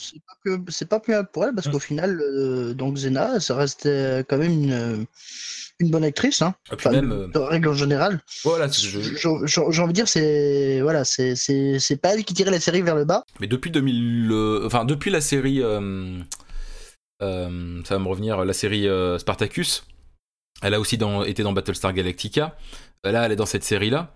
C'est 0.68 0.88
pas, 0.88 1.00
plus 1.00 1.12
mal 1.12 1.28
pour 1.30 1.44
elle 1.44 1.54
parce 1.54 1.66
hein 1.66 1.70
qu'au 1.70 1.78
final, 1.78 2.20
euh, 2.20 2.72
donc 2.72 2.94
Xena, 2.94 3.40
ça 3.40 3.56
reste 3.56 3.86
euh, 3.86 4.22
quand 4.26 4.38
même 4.38 4.52
une, 4.52 5.06
une 5.80 5.90
bonne 5.90 6.04
actrice. 6.04 6.40
Hein. 6.40 6.54
Ah, 6.70 6.90
même, 6.90 7.12
euh, 7.12 7.28
de 7.28 7.38
règle 7.38 7.68
en 7.68 7.74
général. 7.74 8.22
Voilà, 8.44 8.68
j'ai 8.68 9.26
envie 9.26 9.88
de 9.88 9.92
dire, 9.92 10.08
c'est 10.08 10.80
voilà, 10.80 11.04
c'est 11.04 12.00
pas 12.00 12.14
elle 12.14 12.24
qui 12.24 12.34
tirait 12.34 12.50
la 12.50 12.60
série 12.60 12.80
vers 12.80 12.96
le 12.96 13.04
bas. 13.04 13.24
Mais 13.40 13.48
depuis 13.48 13.70
2000, 13.70 14.32
enfin 14.64 14.84
depuis 14.84 15.10
la 15.10 15.20
série 15.20 15.62
euh, 17.22 17.82
ça 17.84 17.94
va 17.94 18.00
me 18.00 18.08
revenir, 18.08 18.44
la 18.44 18.52
série 18.52 18.88
euh, 18.88 19.18
Spartacus. 19.18 19.84
Elle 20.62 20.74
a 20.74 20.80
aussi 20.80 20.98
été 21.26 21.42
dans 21.42 21.52
Battlestar 21.52 21.92
Galactica. 21.92 22.56
Là, 23.04 23.24
elle 23.24 23.32
est 23.32 23.36
dans 23.36 23.46
cette 23.46 23.64
série-là. 23.64 24.12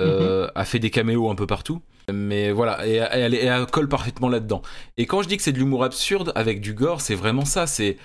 Euh, 0.00 0.44
mhm. 0.44 0.52
A 0.54 0.64
fait 0.64 0.78
des 0.78 0.90
caméos 0.90 1.30
un 1.30 1.34
peu 1.34 1.46
partout. 1.46 1.82
Mais 2.12 2.52
voilà, 2.52 2.86
et, 2.86 2.96
elle, 2.96 3.66
colle 3.66 3.88
parfaitement 3.88 4.28
là-dedans. 4.28 4.62
Et 4.96 5.06
quand 5.06 5.22
je 5.22 5.28
dis 5.28 5.36
que 5.36 5.42
c'est 5.42 5.52
de 5.52 5.58
l'humour 5.58 5.84
absurde 5.84 6.32
avec 6.34 6.60
du 6.60 6.74
gore, 6.74 7.00
c'est 7.00 7.14
vraiment 7.14 7.44
ça. 7.44 7.66
C'est 7.66 7.96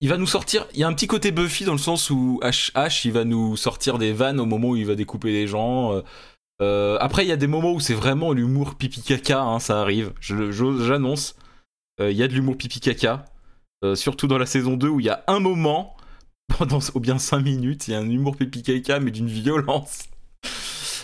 il 0.00 0.08
va 0.08 0.16
nous 0.16 0.26
sortir. 0.26 0.66
Il 0.74 0.80
y 0.80 0.84
a 0.84 0.88
un 0.88 0.92
petit 0.92 1.08
côté 1.08 1.32
Buffy 1.32 1.64
dans 1.64 1.72
le 1.72 1.78
sens 1.78 2.10
où 2.10 2.40
H, 2.42 3.00
il 3.04 3.12
va 3.12 3.24
nous 3.24 3.56
sortir 3.56 3.98
des 3.98 4.12
vannes 4.12 4.38
au 4.40 4.46
moment 4.46 4.70
où 4.70 4.76
il 4.76 4.86
va 4.86 4.94
découper 4.94 5.32
les 5.32 5.46
gens. 5.46 6.02
après, 6.60 7.24
il 7.24 7.28
y 7.28 7.32
a 7.32 7.36
des 7.36 7.48
moments 7.48 7.72
où 7.72 7.80
c'est 7.80 7.94
vraiment 7.94 8.32
l'humour 8.32 8.76
pipi 8.76 9.02
caca, 9.02 9.40
hein, 9.40 9.58
ça 9.58 9.80
arrive. 9.80 10.12
J'annonce. 10.20 11.36
Il 12.00 12.12
y 12.12 12.22
a 12.22 12.28
de 12.28 12.32
l'humour 12.32 12.56
pipi 12.56 12.80
caca. 12.80 13.24
Euh, 13.84 13.94
surtout 13.94 14.26
dans 14.26 14.38
la 14.38 14.46
saison 14.46 14.76
2 14.76 14.88
où 14.88 15.00
il 15.00 15.06
y 15.06 15.08
a 15.08 15.22
un 15.28 15.38
moment, 15.38 15.94
pendant 16.48 16.80
au 16.94 17.00
bien 17.00 17.18
5 17.18 17.40
minutes, 17.40 17.88
il 17.88 17.92
y 17.92 17.94
a 17.94 17.98
un 17.98 18.08
humour 18.08 18.36
caca 18.36 19.00
mais 19.00 19.10
d'une 19.10 19.28
violence. 19.28 20.04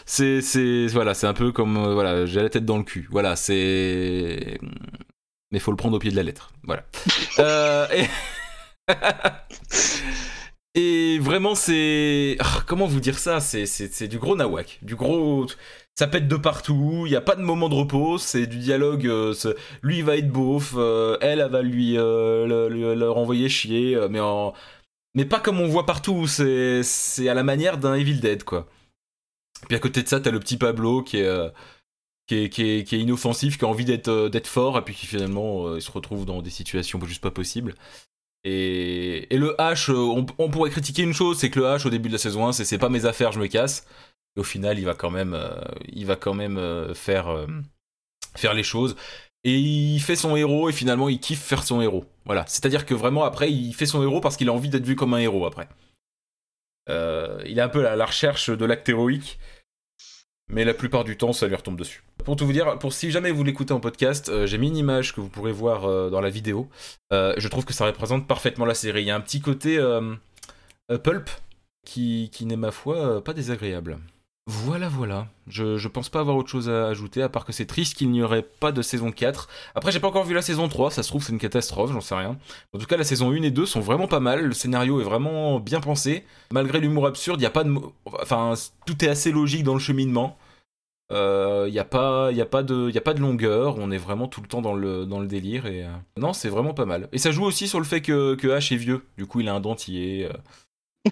C'est, 0.07 0.43
c'est, 0.43 0.87
voilà, 0.89 1.15
c'est 1.15 1.27
un 1.27 1.33
peu 1.33 1.51
comme, 1.51 1.77
euh, 1.77 1.95
voilà, 1.95 2.27
j'ai 2.27 2.43
la 2.43 2.51
tête 2.51 2.65
dans 2.65 2.77
le 2.77 2.85
cul. 2.85 3.09
Voilà, 3.11 3.37
c'est. 3.37 4.59
Mais 5.51 5.59
faut 5.59 5.71
le 5.71 5.77
prendre 5.77 5.97
au 5.97 5.99
pied 5.99 6.11
de 6.11 6.17
la 6.17 6.23
lettre. 6.23 6.53
Voilà. 6.63 6.85
euh, 7.39 7.87
et... 7.93 8.07
et... 10.75 11.19
vraiment, 11.19 11.55
c'est. 11.55 12.37
Ah, 12.41 12.63
comment 12.67 12.87
vous 12.87 13.01
dire 13.01 13.19
ça? 13.19 13.41
C'est, 13.41 13.67
c'est, 13.67 13.93
c'est 13.93 14.09
du 14.09 14.19
gros 14.19 14.37
nawak. 14.37 14.79
Du 14.83 14.95
gros 14.95 15.47
ça 15.97 16.09
pète 16.09 16.27
de 16.27 16.37
partout, 16.37 17.05
il 17.07 17.11
n'y 17.11 17.17
a 17.17 17.21
pas 17.21 17.37
de 17.37 17.43
moment 17.43 17.69
de 17.69 17.75
repos, 17.77 18.19
c'est 18.19 18.47
du 18.47 18.59
dialogue, 18.59 19.07
euh, 19.07 19.33
lui 19.83 19.99
il 19.99 20.05
va 20.05 20.17
être 20.17 20.29
beauf, 20.29 20.75
euh, 20.77 21.17
elle, 21.21 21.39
elle 21.39 21.51
va 21.51 21.63
lui 21.63 21.97
euh, 21.97 22.69
le, 22.69 23.11
renvoyer 23.11 23.49
chier, 23.49 23.97
mais, 24.11 24.19
mais 25.15 25.25
pas 25.25 25.41
comme 25.41 25.61
on 25.61 25.69
voit 25.69 25.87
partout, 25.87 26.27
c'est 26.27 27.29
à 27.29 27.35
la 27.35 27.43
manière 27.43 27.79
d'un 27.79 27.95
Evil 27.95 28.21
Dead 28.21 28.45
quoi. 28.45 28.69
Puis 29.69 29.77
à 29.77 29.81
côté 29.81 30.03
de 30.03 30.09
ça, 30.09 30.21
t'as 30.21 30.31
le 30.31 30.41
petit 30.41 30.57
Pablo 30.57 31.03
qui 31.03 31.19
est, 31.19 31.53
qui 32.27 32.45
est, 32.45 32.49
qui, 32.51 32.63
est, 32.97 33.01
inoffensif, 33.01 33.59
qui 33.59 33.65
a 33.65 33.69
envie 33.69 33.85
d'être 33.85 34.47
fort, 34.47 34.79
et 34.79 34.83
puis 34.83 34.95
qui 34.95 35.07
finalement 35.07 35.77
il 35.77 35.83
se 35.83 35.91
retrouve 35.91 36.27
dans 36.27 36.43
des 36.43 36.51
situations 36.51 37.01
juste 37.05 37.23
pas 37.23 37.31
possibles. 37.31 37.75
Et, 38.45 39.33
et 39.35 39.39
le 39.39 39.55
H, 39.59 39.91
on, 39.91 40.51
pourrait 40.51 40.71
critiquer 40.71 41.03
une 41.03 41.15
chose, 41.15 41.39
c'est 41.39 41.51
que 41.51 41.61
le 41.61 41.67
H 41.67 41.87
au 41.87 41.91
début 41.91 42.09
de 42.09 42.15
la 42.15 42.19
saison 42.19 42.47
1, 42.47 42.53
c'est 42.53 42.79
pas 42.79 42.91
mes 42.91 43.07
affaires, 43.07 43.33
je 43.33 43.41
me 43.41 43.47
casse. 43.47 43.87
Et 44.37 44.41
au 44.41 44.45
final, 44.45 44.79
il 44.79 44.85
va 44.85 44.95
quand 44.95 45.11
même, 45.11 45.39
il 45.89 46.05
va 46.05 46.17
quand 46.17 46.35
même 46.35 46.93
faire, 46.95 47.47
faire 48.37 48.53
les 48.53 48.65
choses. 48.65 48.97
Et 49.45 49.59
il 49.59 50.01
fait 50.01 50.17
son 50.17 50.37
héros 50.37 50.71
et 50.71 50.73
finalement 50.73 51.09
il 51.09 51.21
kiffe 51.21 51.43
faire 51.43 51.63
son 51.63 51.83
héros. 51.83 52.05
Voilà. 52.25 52.45
C'est-à-dire 52.47 52.87
que 52.87 52.95
vraiment 52.95 53.25
après, 53.25 53.53
il 53.53 53.75
fait 53.75 53.87
son 53.87 54.03
héros 54.03 54.21
parce 54.21 54.37
qu'il 54.37 54.49
a 54.49 54.53
envie 54.53 54.71
d'être 54.71 54.87
vu 54.87 54.97
comme 54.97 55.15
un 55.15 55.19
héros 55.19 55.47
après. 55.47 55.69
il 56.89 57.59
est 57.59 57.63
un 57.63 57.69
peu 57.69 57.87
à 57.87 57.97
la 57.97 58.07
recherche 58.07 58.51
de 58.51 58.65
l'acte 58.65 58.89
héroïque 58.89 59.39
mais 60.49 60.65
la 60.65 60.75
plupart 60.75 61.05
du 61.05 61.17
temps, 61.17 61.33
ça 61.33 61.47
lui 61.47 61.55
retombe 61.55 61.79
dessus. 61.79 62.03
Pour 62.25 62.37
tout 62.37 62.47
vous 62.47 62.53
dire, 62.53 62.79
pour 62.79 62.93
si 62.93 63.11
jamais 63.11 63.31
vous 63.31 63.45
l'écoutez 63.45 63.73
en 63.73 63.81
podcast, 63.81 64.29
euh, 64.29 64.47
j'ai 64.47 64.59
mis 64.59 64.69
une 64.69 64.77
image 64.77 65.15
que 65.15 65.21
vous 65.21 65.29
pourrez 65.29 65.53
voir 65.53 65.85
euh, 65.85 66.11
dans 66.11 66.21
la 66.21 66.31
vidéo. 66.31 66.69
Euh, 67.13 67.35
je 67.39 67.49
trouve 67.49 67.65
que 67.65 67.73
ça 67.73 67.87
représente 67.87 68.27
parfaitement 68.27 68.67
la 68.67 68.75
série. 68.75 69.03
Il 69.03 69.07
y 69.07 69.11
a 69.11 69.17
un 69.17 69.21
petit 69.21 69.41
côté 69.41 69.79
pulp 71.03 71.31
qui 71.85 72.31
n'est 72.43 72.57
ma 72.57 72.71
foi 72.71 73.23
pas 73.25 73.33
désagréable. 73.33 73.99
Voilà, 74.47 74.91
voilà. 74.91 75.29
Je, 75.47 75.79
je 75.79 75.89
pense 75.89 76.11
pas 76.11 76.21
avoir 76.21 76.37
autre 76.37 76.51
chose 76.51 76.69
à 76.69 76.89
ajouter, 76.89 77.23
à 77.23 77.31
part 77.31 77.47
que 77.47 77.53
c'est 77.53 77.65
triste 77.65 77.97
qu'il 77.97 78.11
n'y 78.11 78.23
aurait 78.23 78.43
pas 78.43 78.73
de 78.73 78.83
saison 78.83 79.11
4. 79.11 79.49
Après, 79.75 79.91
j'ai 79.91 80.01
pas 80.01 80.09
encore 80.09 80.25
vu 80.25 80.35
la 80.35 80.43
saison 80.43 80.69
3, 80.69 80.91
ça 80.91 81.03
se 81.03 81.09
trouve 81.09 81.25
c'est 81.25 81.33
une 81.33 81.39
catastrophe, 81.39 81.93
j'en 81.93 82.03
sais 82.03 82.15
rien. 82.15 82.37
En 82.75 82.79
tout 82.79 82.85
cas, 82.85 82.99
la 82.99 83.05
saison 83.05 83.31
1 83.31 83.43
et 83.43 83.51
2 83.51 83.65
sont 83.65 83.81
vraiment 83.81 84.07
pas 84.07 84.21
mal, 84.21 84.45
le 84.45 84.53
scénario 84.53 85.01
est 85.01 85.05
vraiment 85.05 85.61
bien 85.61 85.81
pensé. 85.81 86.25
Malgré 86.53 86.81
l'humour 86.81 87.07
absurde, 87.07 87.41
il 87.41 87.47
a 87.47 87.51
pas 87.51 87.65
de... 87.65 87.75
Enfin, 88.05 88.53
tout 88.85 89.03
est 89.03 89.09
assez 89.09 89.33
logique 89.33 89.65
dans 89.65 89.75
le 89.75 89.81
cheminement. 89.81 90.39
Il 91.11 91.17
euh, 91.17 91.71
n'y 91.71 91.79
a, 91.79 91.85
pas, 91.85 92.33
y 92.33 92.41
a, 92.41 92.47
pas 92.47 92.63
de, 92.63 92.91
y 92.91 92.99
a 92.99 93.03
pas 93.03 93.15
de 93.15 93.21
longueur, 93.21 93.77
on 93.79 93.91
est 93.91 93.99
vraiment 93.99 94.27
tout 94.27 94.41
le 94.41 94.49
temps 94.49 94.63
dans 94.63 94.75
le, 94.75 95.07
dans 95.07 95.21
le 95.21 95.27
délire. 95.27 95.65
Et, 95.67 95.85
euh, 95.85 95.91
Non, 96.19 96.35
c'est 96.35 96.49
vraiment 96.51 96.75
pas 96.75 96.87
mal. 96.87 97.09
Et 97.13 97.19
ça 97.19 97.31
joue 97.31 97.45
aussi 97.45 97.67
sur 97.69 97.79
le 97.79 97.85
fait 97.87 98.03
que, 98.03 98.35
que 98.35 98.49
H 98.49 98.75
est 98.75 98.77
vieux, 98.77 99.07
du 99.17 99.27
coup 99.27 99.41
il 99.41 99.49
a 99.49 99.55
un 99.55 99.61
dentier. 99.61 100.27
Euh, 100.27 100.33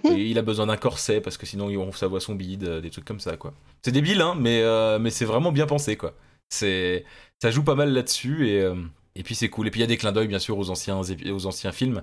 il 0.05 0.39
a 0.39 0.43
besoin 0.43 0.67
d'un 0.67 0.77
corset 0.77 1.21
parce 1.21 1.37
que 1.37 1.47
sinon 1.47 1.71
il 1.71 1.95
sa 1.95 2.07
voix 2.07 2.21
son 2.21 2.35
bide, 2.35 2.65
euh, 2.65 2.81
des 2.81 2.91
trucs 2.91 3.05
comme 3.05 3.21
ça 3.21 3.37
quoi. 3.37 3.53
C'est 3.83 3.93
débile 3.93 4.21
hein, 4.21 4.35
mais 4.39 4.63
euh, 4.63 4.99
mais 4.99 5.11
c'est 5.11 5.25
vraiment 5.25 5.53
bien 5.53 5.67
pensé 5.67 5.97
quoi. 5.97 6.15
Ça 6.51 7.51
joue 7.51 7.65
pas 7.65 7.75
mal 7.75 7.93
là-dessus 7.93 8.49
et 8.49 8.63
euh, 8.63 8.75
et 9.15 9.23
puis 9.23 9.35
c'est 9.35 9.49
cool. 9.49 9.67
Et 9.67 9.71
puis 9.71 9.81
il 9.81 9.83
y 9.83 9.85
a 9.85 9.89
des 9.89 9.97
clins 9.97 10.13
d'œil 10.13 10.29
bien 10.29 10.39
sûr 10.39 10.59
aux 10.59 10.71
anciens 10.71 11.01
aux 11.01 11.47
anciens 11.47 11.73
films 11.73 12.03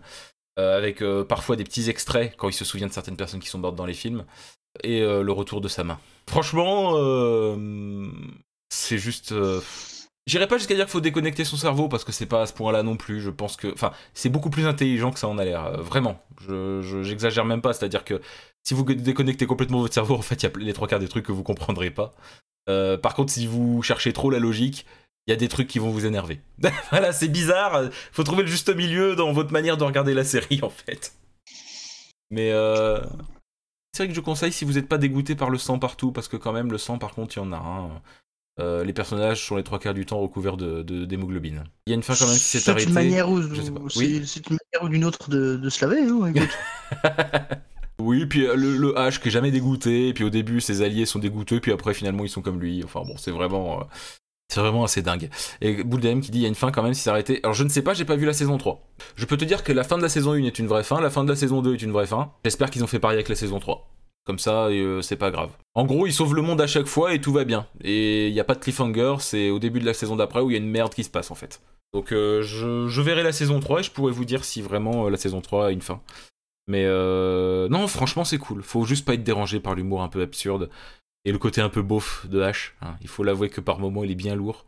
avec 0.58 1.02
parfois 1.30 1.56
des 1.56 1.64
petits 1.64 1.90
extraits 1.90 2.36
quand 2.36 2.50
il 2.50 2.54
se 2.54 2.66
souvient 2.66 2.88
de 2.88 2.92
certaines 2.92 3.16
personnes 3.16 3.40
qui 3.40 3.48
sont 3.48 3.60
mortes 3.60 3.78
dans 3.78 3.86
les 3.86 3.94
films 3.94 4.26
et 4.84 5.00
le 5.00 5.32
retour 5.32 5.62
de 5.62 5.70
sa 5.70 5.86
main. 5.86 6.00
Franchement 6.28 6.96
c'est 8.70 8.98
juste 8.98 9.34
J'irai 10.28 10.48
pas 10.48 10.58
jusqu'à 10.58 10.76
dire 10.76 10.86
qu'il 10.86 10.92
faut 10.92 11.02
déconnecter 11.02 11.44
son 11.44 11.58
cerveau 11.58 11.88
parce 11.88 12.04
que 12.04 12.12
c'est 12.12 12.28
pas 12.28 12.44
à 12.44 12.46
ce 12.46 12.54
point-là 12.54 12.84
non 12.84 12.98
plus. 12.98 13.20
Je 13.20 13.32
pense 13.32 13.58
que, 13.58 13.74
enfin, 13.74 13.92
c'est 14.14 14.30
beaucoup 14.30 14.50
plus 14.50 14.68
intelligent 14.68 15.12
que 15.12 15.20
ça 15.20 15.28
en 15.28 15.38
a 15.38 15.46
l'air. 15.46 15.66
Euh, 15.66 15.78
vraiment, 15.82 16.24
je, 16.42 17.02
j'exagère 17.04 17.46
même 17.46 17.62
pas. 17.62 17.74
C'est-à-dire 17.74 18.04
que 18.04 18.22
si 18.64 18.74
vous 18.74 18.84
déconnectez 18.84 19.48
complètement 19.48 19.80
votre 19.80 19.94
cerveau, 19.94 20.16
en 20.18 20.22
fait, 20.22 20.44
il 20.44 20.44
y 20.44 20.48
a 20.48 20.52
les 20.60 20.74
trois 20.74 20.88
quarts 20.88 21.00
des 21.00 21.08
trucs 21.08 21.26
que 21.26 21.32
vous 21.32 21.44
comprendrez 21.44 21.90
pas. 21.90 22.14
Euh, 22.70 22.98
par 22.98 23.16
contre, 23.16 23.34
si 23.34 23.48
vous 23.48 23.82
cherchez 23.82 24.14
trop 24.14 24.30
la 24.30 24.40
logique, 24.40 24.86
il 25.26 25.32
y 25.32 25.34
a 25.34 25.38
des 25.38 25.48
trucs 25.48 25.68
qui 25.68 25.80
vont 25.80 25.90
vous 25.90 26.06
énerver. 26.06 26.42
voilà, 26.92 27.12
c'est 27.12 27.28
bizarre. 27.28 27.90
Faut 28.12 28.24
trouver 28.24 28.44
le 28.44 28.50
juste 28.50 28.74
milieu 28.76 29.16
dans 29.16 29.32
votre 29.34 29.52
manière 29.52 29.78
de 29.78 29.84
regarder 29.84 30.14
la 30.14 30.24
série, 30.24 30.60
en 30.64 30.70
fait. 30.70 31.14
Mais 32.30 32.52
euh... 32.52 33.02
c'est 33.94 34.04
vrai 34.04 34.08
que 34.10 34.14
je 34.14 34.22
conseille 34.22 34.52
si 34.52 34.66
vous 34.66 34.74
n'êtes 34.74 34.88
pas 34.88 35.00
dégoûté 35.00 35.36
par 35.36 35.50
le 35.50 35.58
sang 35.58 35.80
partout, 35.80 36.12
parce 36.12 36.28
que 36.28 36.38
quand 36.38 36.54
même 36.54 36.72
le 36.72 36.78
sang, 36.78 37.00
par 37.00 37.16
contre, 37.16 37.38
il 37.38 37.40
y 37.40 37.44
en 37.44 37.52
a 37.52 37.58
un. 37.58 38.02
Euh, 38.60 38.84
les 38.84 38.94
personnages 38.94 39.46
sont 39.46 39.56
les 39.56 39.64
trois 39.64 39.80
quarts 39.80 39.94
du 39.94 40.06
temps 40.06 40.20
recouverts 40.20 40.58
de, 40.58 40.82
d'hémoglobine. 41.06 41.64
Il 41.88 41.92
y 41.92 41.94
a 41.94 41.96
une 41.96 42.04
fin 42.04 42.14
quand 42.16 42.28
même 42.28 42.36
qui 42.36 42.40
s'est 42.40 42.70
arrêtée. 42.70 42.84
C'est, 42.84 42.90
une 42.90 42.94
manière 42.94 43.30
ou 43.30 43.40
d'une 44.90 45.06
autre 45.06 45.30
de, 45.30 45.70
se 45.70 45.86
laver, 45.86 46.02
hein, 46.02 46.34
Oui, 48.00 48.26
puis 48.26 48.48
euh, 48.48 48.56
le, 48.56 48.94
H 48.94 49.20
qui 49.20 49.28
est 49.28 49.32
jamais 49.32 49.52
dégoûté, 49.52 50.08
et 50.08 50.14
puis 50.14 50.24
au 50.24 50.30
début 50.30 50.62
ses 50.62 50.82
alliés 50.82 51.06
sont 51.06 51.20
dégoûtés, 51.20 51.60
puis 51.60 51.72
après 51.72 51.94
finalement 51.94 52.24
ils 52.24 52.30
sont 52.30 52.42
comme 52.42 52.60
lui. 52.60 52.82
Enfin 52.84 53.02
bon, 53.02 53.16
c'est 53.18 53.32
vraiment, 53.32 53.82
euh, 53.82 53.84
c'est 54.48 54.62
vraiment 54.62 54.86
assez 54.86 55.02
dingue. 55.02 55.30
Et 55.62 55.84
Bouldem 55.84 56.22
qui 56.22 56.32
dit 56.32 56.40
il 56.40 56.42
y 56.44 56.46
a 56.46 56.48
une 56.48 56.56
fin 56.56 56.72
quand 56.72 56.82
même 56.82 56.94
si 56.94 57.02
c'est 57.02 57.10
arrêté. 57.10 57.40
Alors 57.44 57.54
je 57.54 57.64
ne 57.64 57.70
sais 57.70 57.82
pas, 57.82 57.94
j'ai 57.94 58.06
pas 58.06 58.16
vu 58.16 58.26
la 58.26 58.34
saison 58.34 58.58
3. 58.58 58.82
Je 59.16 59.26
peux 59.26 59.36
te 59.36 59.46
dire 59.46 59.64
que 59.64 59.74
la 59.74 59.84
fin 59.84 59.98
de 59.98 60.02
la 60.02 60.10
saison 60.10 60.32
1 60.32 60.44
est 60.44 60.60
une 60.60 60.68
vraie 60.68 60.84
fin, 60.84 61.02
la 61.02 61.10
fin 61.10 61.26
de 61.26 61.30
la 61.30 61.36
saison 61.36 61.62
2 61.62 61.74
est 61.74 61.82
une 61.82 61.92
vraie 61.92 62.08
fin. 62.08 62.32
J'espère 62.46 62.70
qu'ils 62.70 62.84
ont 62.84 62.88
fait 62.88 63.00
pareil 63.00 63.18
avec 63.18 63.28
la 63.28 63.36
saison 63.36 63.60
3. 63.60 63.99
Comme 64.30 64.38
ça, 64.38 64.68
euh, 64.68 65.02
c'est 65.02 65.16
pas 65.16 65.32
grave. 65.32 65.50
En 65.74 65.86
gros, 65.86 66.06
ils 66.06 66.14
sauvent 66.14 66.36
le 66.36 66.44
monde 66.44 66.62
à 66.62 66.68
chaque 66.68 66.86
fois 66.86 67.16
et 67.16 67.20
tout 67.20 67.34
va 67.34 67.46
bien. 67.46 67.66
Et 67.84 68.28
il 68.28 68.34
n'y 68.34 68.40
a 68.40 68.44
pas 68.44 68.54
de 68.54 68.60
cliffhanger, 68.60 69.16
c'est 69.22 69.50
au 69.50 69.58
début 69.58 69.80
de 69.80 69.88
la 69.88 69.96
saison 69.96 70.16
d'après 70.16 70.40
où 70.42 70.52
il 70.52 70.54
y 70.54 70.56
a 70.56 70.60
une 70.60 70.70
merde 70.70 70.94
qui 70.94 71.04
se 71.04 71.10
passe 71.10 71.32
en 71.32 71.36
fait. 71.36 71.64
Donc 71.96 72.12
euh, 72.12 72.44
je, 72.44 73.02
verrai 73.02 73.24
la 73.24 73.32
saison 73.32 73.60
3 73.60 73.80
et 73.80 73.84
je 73.84 73.90
pourrai 73.90 74.12
vous 74.12 74.26
dire 74.26 74.46
si 74.46 74.62
vraiment 74.62 75.08
euh, 75.08 75.10
la 75.10 75.18
saison 75.18 75.42
3 75.42 75.66
a 75.66 75.72
une 75.72 75.82
fin. 75.82 76.04
Mais 76.68 76.86
non, 76.86 77.88
franchement, 77.88 78.24
c'est 78.24 78.38
cool. 78.38 78.62
Faut 78.62 78.86
juste 78.86 79.04
pas 79.04 79.16
être 79.16 79.24
dérangé 79.24 79.60
par 79.60 79.74
l'humour 79.74 80.04
un 80.04 80.10
peu 80.10 80.22
absurde 80.22 80.70
et 81.26 81.32
le 81.32 81.40
côté 81.40 81.62
un 81.62 81.70
peu 81.70 81.82
beauf 81.82 82.28
de 82.30 82.40
H. 82.40 82.74
Hein. 82.84 82.98
Il 83.02 83.08
faut 83.08 83.24
l'avouer 83.24 83.50
que 83.50 83.62
par 83.62 83.80
moments, 83.80 84.04
il 84.04 84.12
est 84.12 84.16
bien 84.16 84.36
lourd. 84.36 84.64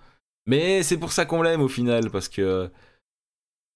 Mais 0.47 0.82
c'est 0.82 0.97
pour 0.97 1.12
ça 1.12 1.26
qu'on 1.26 1.43
l'aime 1.43 1.62
au 1.62 1.67
final, 1.67 2.10
parce 2.10 2.30
que 2.30 2.71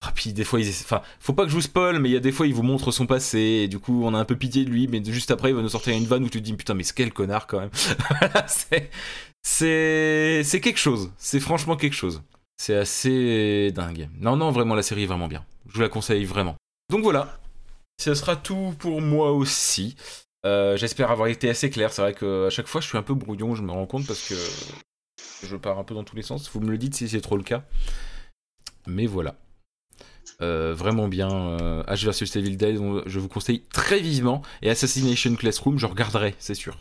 ah, 0.07 0.11
puis 0.13 0.33
des 0.33 0.43
fois, 0.43 0.59
il... 0.59 0.67
enfin, 0.69 1.01
faut 1.19 1.33
pas 1.33 1.43
que 1.43 1.49
je 1.49 1.55
vous 1.55 1.61
spoil, 1.61 1.99
mais 1.99 2.09
il 2.09 2.13
y 2.13 2.17
a 2.17 2.19
des 2.19 2.31
fois, 2.31 2.47
il 2.47 2.53
vous 2.53 2.63
montre 2.63 2.91
son 2.91 3.05
passé, 3.05 3.39
et 3.39 3.67
du 3.67 3.79
coup, 3.79 4.03
on 4.05 4.13
a 4.13 4.19
un 4.19 4.25
peu 4.25 4.35
pitié 4.35 4.65
de 4.65 4.69
lui, 4.69 4.87
mais 4.87 5.03
juste 5.03 5.31
après, 5.31 5.49
il 5.49 5.55
va 5.55 5.61
nous 5.61 5.69
sortir 5.69 5.93
une 5.93 6.05
vanne 6.05 6.23
où 6.23 6.29
tu 6.29 6.39
te 6.39 6.43
dis, 6.43 6.53
putain, 6.53 6.73
mais 6.73 6.83
c'est 6.83 6.95
quel 6.95 7.13
connard 7.13 7.47
quand 7.47 7.59
même. 7.59 7.71
c'est... 9.43 10.43
c'est 10.43 10.59
quelque 10.61 10.79
chose. 10.79 11.11
C'est 11.17 11.39
franchement 11.39 11.75
quelque 11.75 11.95
chose. 11.95 12.21
C'est 12.57 12.75
assez 12.75 13.71
dingue. 13.73 14.09
Non, 14.19 14.37
non, 14.37 14.51
vraiment, 14.51 14.75
la 14.75 14.83
série 14.83 15.03
est 15.03 15.07
vraiment 15.07 15.27
bien. 15.27 15.45
Je 15.67 15.73
vous 15.75 15.81
la 15.81 15.89
conseille 15.89 16.25
vraiment. 16.25 16.55
Donc 16.89 17.03
voilà. 17.03 17.39
Ce 18.01 18.13
sera 18.13 18.35
tout 18.35 18.75
pour 18.79 19.01
moi 19.01 19.31
aussi. 19.31 19.95
Euh, 20.45 20.77
j'espère 20.77 21.11
avoir 21.11 21.27
été 21.27 21.49
assez 21.49 21.69
clair. 21.69 21.91
C'est 21.91 22.01
vrai 22.01 22.13
qu'à 22.13 22.49
chaque 22.49 22.67
fois, 22.67 22.81
je 22.81 22.87
suis 22.87 22.97
un 22.97 23.03
peu 23.03 23.13
brouillon, 23.13 23.55
je 23.55 23.63
me 23.63 23.71
rends 23.71 23.87
compte, 23.87 24.05
parce 24.05 24.27
que 24.27 24.35
je 25.43 25.55
pars 25.55 25.79
un 25.79 25.83
peu 25.83 25.95
dans 25.95 26.03
tous 26.03 26.15
les 26.15 26.21
sens. 26.21 26.49
Vous 26.51 26.59
me 26.59 26.69
le 26.69 26.77
dites 26.77 26.95
si 26.95 27.09
c'est 27.09 27.21
trop 27.21 27.37
le 27.37 27.43
cas. 27.43 27.63
Mais 28.87 29.07
voilà. 29.07 29.35
Euh, 30.41 30.73
vraiment 30.73 31.07
bien. 31.07 31.29
Euh, 31.31 31.83
H 31.83 32.05
vs 32.05 32.37
Evil 32.37 32.57
Dead, 32.57 32.79
je 33.05 33.19
vous 33.19 33.27
conseille 33.27 33.61
très 33.71 33.99
vivement. 33.99 34.41
Et 34.61 34.69
Assassination 34.69 35.35
Classroom, 35.35 35.79
je 35.79 35.85
regarderai, 35.85 36.35
c'est 36.39 36.55
sûr. 36.55 36.77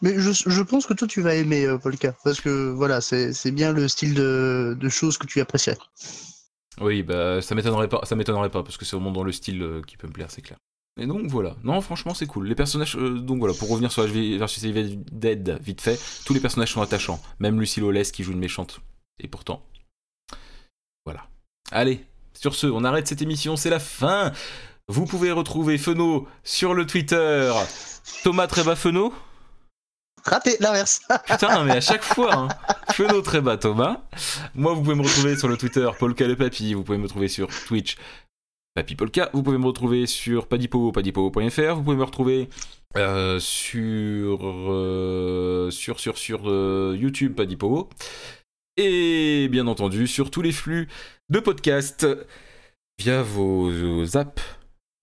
Mais 0.00 0.14
je, 0.18 0.62
pense 0.62 0.86
que 0.86 0.94
toi 0.94 1.06
tu 1.06 1.20
vas 1.20 1.34
aimer 1.34 1.66
euh, 1.66 1.76
Polka, 1.76 2.14
parce 2.24 2.40
que 2.40 2.70
voilà, 2.70 3.00
c'est 3.00 3.50
bien 3.50 3.72
le 3.72 3.88
style 3.88 4.14
de, 4.14 4.88
choses 4.88 5.18
que 5.18 5.26
tu 5.26 5.40
apprécies. 5.40 5.72
Oui, 6.80 7.02
bah 7.02 7.42
ça 7.42 7.54
m'étonnerait 7.54 7.88
pas, 7.88 8.00
ça 8.04 8.16
m'étonnerait 8.16 8.50
pas, 8.50 8.62
parce 8.62 8.78
que 8.78 8.84
c'est 8.86 8.96
vraiment 8.96 9.12
dans 9.12 9.22
le 9.22 9.32
style 9.32 9.82
qui 9.86 9.96
peut 9.98 10.06
me 10.06 10.12
plaire, 10.12 10.30
c'est 10.30 10.40
clair. 10.40 10.58
Et 11.00 11.06
donc 11.06 11.26
voilà, 11.26 11.56
non 11.62 11.80
franchement 11.80 12.14
c'est 12.14 12.26
cool. 12.26 12.48
Les 12.48 12.54
personnages, 12.54 12.96
donc 12.96 13.38
voilà, 13.38 13.54
pour 13.54 13.68
revenir 13.68 13.92
sur 13.92 14.04
H 14.04 14.38
vs 14.38 14.64
Evil 14.64 14.98
Dead 15.12 15.58
vite 15.62 15.82
fait, 15.82 16.00
tous 16.24 16.32
les 16.32 16.40
personnages 16.40 16.72
sont 16.72 16.82
attachants, 16.82 17.20
même 17.38 17.60
Lucie 17.60 17.80
Lawless 17.80 18.12
qui 18.12 18.24
joue 18.24 18.32
une 18.32 18.38
méchante. 18.38 18.80
Et 19.20 19.28
pourtant, 19.28 19.62
voilà. 21.04 21.28
Allez, 21.70 22.04
sur 22.34 22.54
ce, 22.54 22.66
on 22.66 22.84
arrête 22.84 23.06
cette 23.06 23.22
émission, 23.22 23.56
c'est 23.56 23.70
la 23.70 23.80
fin. 23.80 24.32
Vous 24.88 25.06
pouvez 25.06 25.32
retrouver 25.32 25.78
Feno 25.78 26.26
sur 26.42 26.74
le 26.74 26.86
Twitter. 26.86 27.52
Thomas 28.24 28.46
Tréba 28.46 28.76
Feno 28.76 29.12
Raté, 30.24 30.56
l'inverse. 30.60 31.00
Putain, 31.26 31.64
mais 31.64 31.72
à 31.72 31.80
chaque 31.80 32.02
fois, 32.02 32.34
hein. 32.34 32.48
Feno 32.92 33.22
Tréba 33.22 33.56
Thomas. 33.56 34.02
Moi, 34.54 34.72
vous 34.74 34.82
pouvez 34.82 34.94
me 34.94 35.02
retrouver 35.02 35.36
sur 35.36 35.48
le 35.48 35.56
Twitter 35.56 35.88
Polka 35.98 36.26
le 36.26 36.36
Papy. 36.36 36.74
Vous 36.74 36.84
pouvez 36.84 36.98
me 36.98 37.04
retrouver 37.04 37.28
sur 37.28 37.48
Twitch 37.66 37.96
Papy 38.74 38.94
Polka. 38.94 39.30
Vous 39.32 39.42
pouvez 39.42 39.58
me 39.58 39.66
retrouver 39.66 40.06
sur 40.06 40.46
padipo, 40.46 40.92
padipo.fr. 40.92 41.74
Vous 41.74 41.82
pouvez 41.82 41.96
me 41.96 42.04
retrouver 42.04 42.48
euh, 42.96 43.38
sur, 43.40 44.38
euh, 44.42 45.70
sur, 45.70 45.98
sur, 45.98 46.18
sur 46.18 46.42
euh, 46.46 46.96
YouTube 46.98 47.34
Padipo. 47.34 47.88
Et 48.76 49.48
bien 49.50 49.66
entendu, 49.66 50.06
sur 50.06 50.30
tous 50.30 50.42
les 50.42 50.52
flux 50.52 50.88
de 51.28 51.40
podcast 51.40 52.06
via 52.98 53.22
vos, 53.22 54.16
apps 54.16 54.42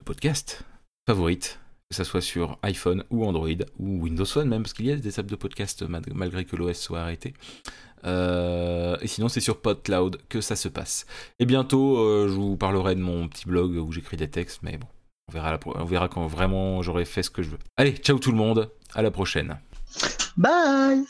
de 0.00 0.04
podcast 0.04 0.64
favorites, 1.06 1.60
que 1.88 1.96
ce 1.96 2.04
soit 2.04 2.20
sur 2.20 2.58
iPhone 2.62 3.04
ou 3.10 3.24
Android 3.24 3.48
ou 3.78 4.02
Windows 4.02 4.24
Phone 4.24 4.48
même, 4.48 4.62
parce 4.62 4.72
qu'il 4.72 4.86
y 4.86 4.92
a 4.92 4.96
des 4.96 5.20
apps 5.20 5.30
de 5.30 5.36
podcast 5.36 5.84
malgré 5.86 6.44
que 6.44 6.56
l'OS 6.56 6.78
soit 6.78 7.00
arrêté. 7.00 7.34
Euh, 8.04 8.96
et 9.02 9.06
sinon, 9.06 9.28
c'est 9.28 9.40
sur 9.40 9.60
PodCloud 9.60 10.20
que 10.28 10.40
ça 10.40 10.56
se 10.56 10.68
passe. 10.68 11.06
Et 11.38 11.46
bientôt, 11.46 11.98
euh, 11.98 12.28
je 12.28 12.34
vous 12.34 12.56
parlerai 12.56 12.94
de 12.96 13.00
mon 13.00 13.28
petit 13.28 13.46
blog 13.46 13.76
où 13.76 13.92
j'écris 13.92 14.16
des 14.16 14.30
textes, 14.30 14.60
mais 14.62 14.78
bon, 14.78 14.86
on 15.74 15.84
verra 15.84 16.08
quand 16.08 16.26
vraiment 16.26 16.82
j'aurai 16.82 17.04
fait 17.04 17.22
ce 17.22 17.30
que 17.30 17.42
je 17.42 17.50
veux. 17.50 17.58
Allez, 17.76 17.92
ciao 17.92 18.18
tout 18.18 18.32
le 18.32 18.38
monde, 18.38 18.70
à 18.94 19.02
la 19.02 19.10
prochaine. 19.10 19.58
Bye 20.36 21.04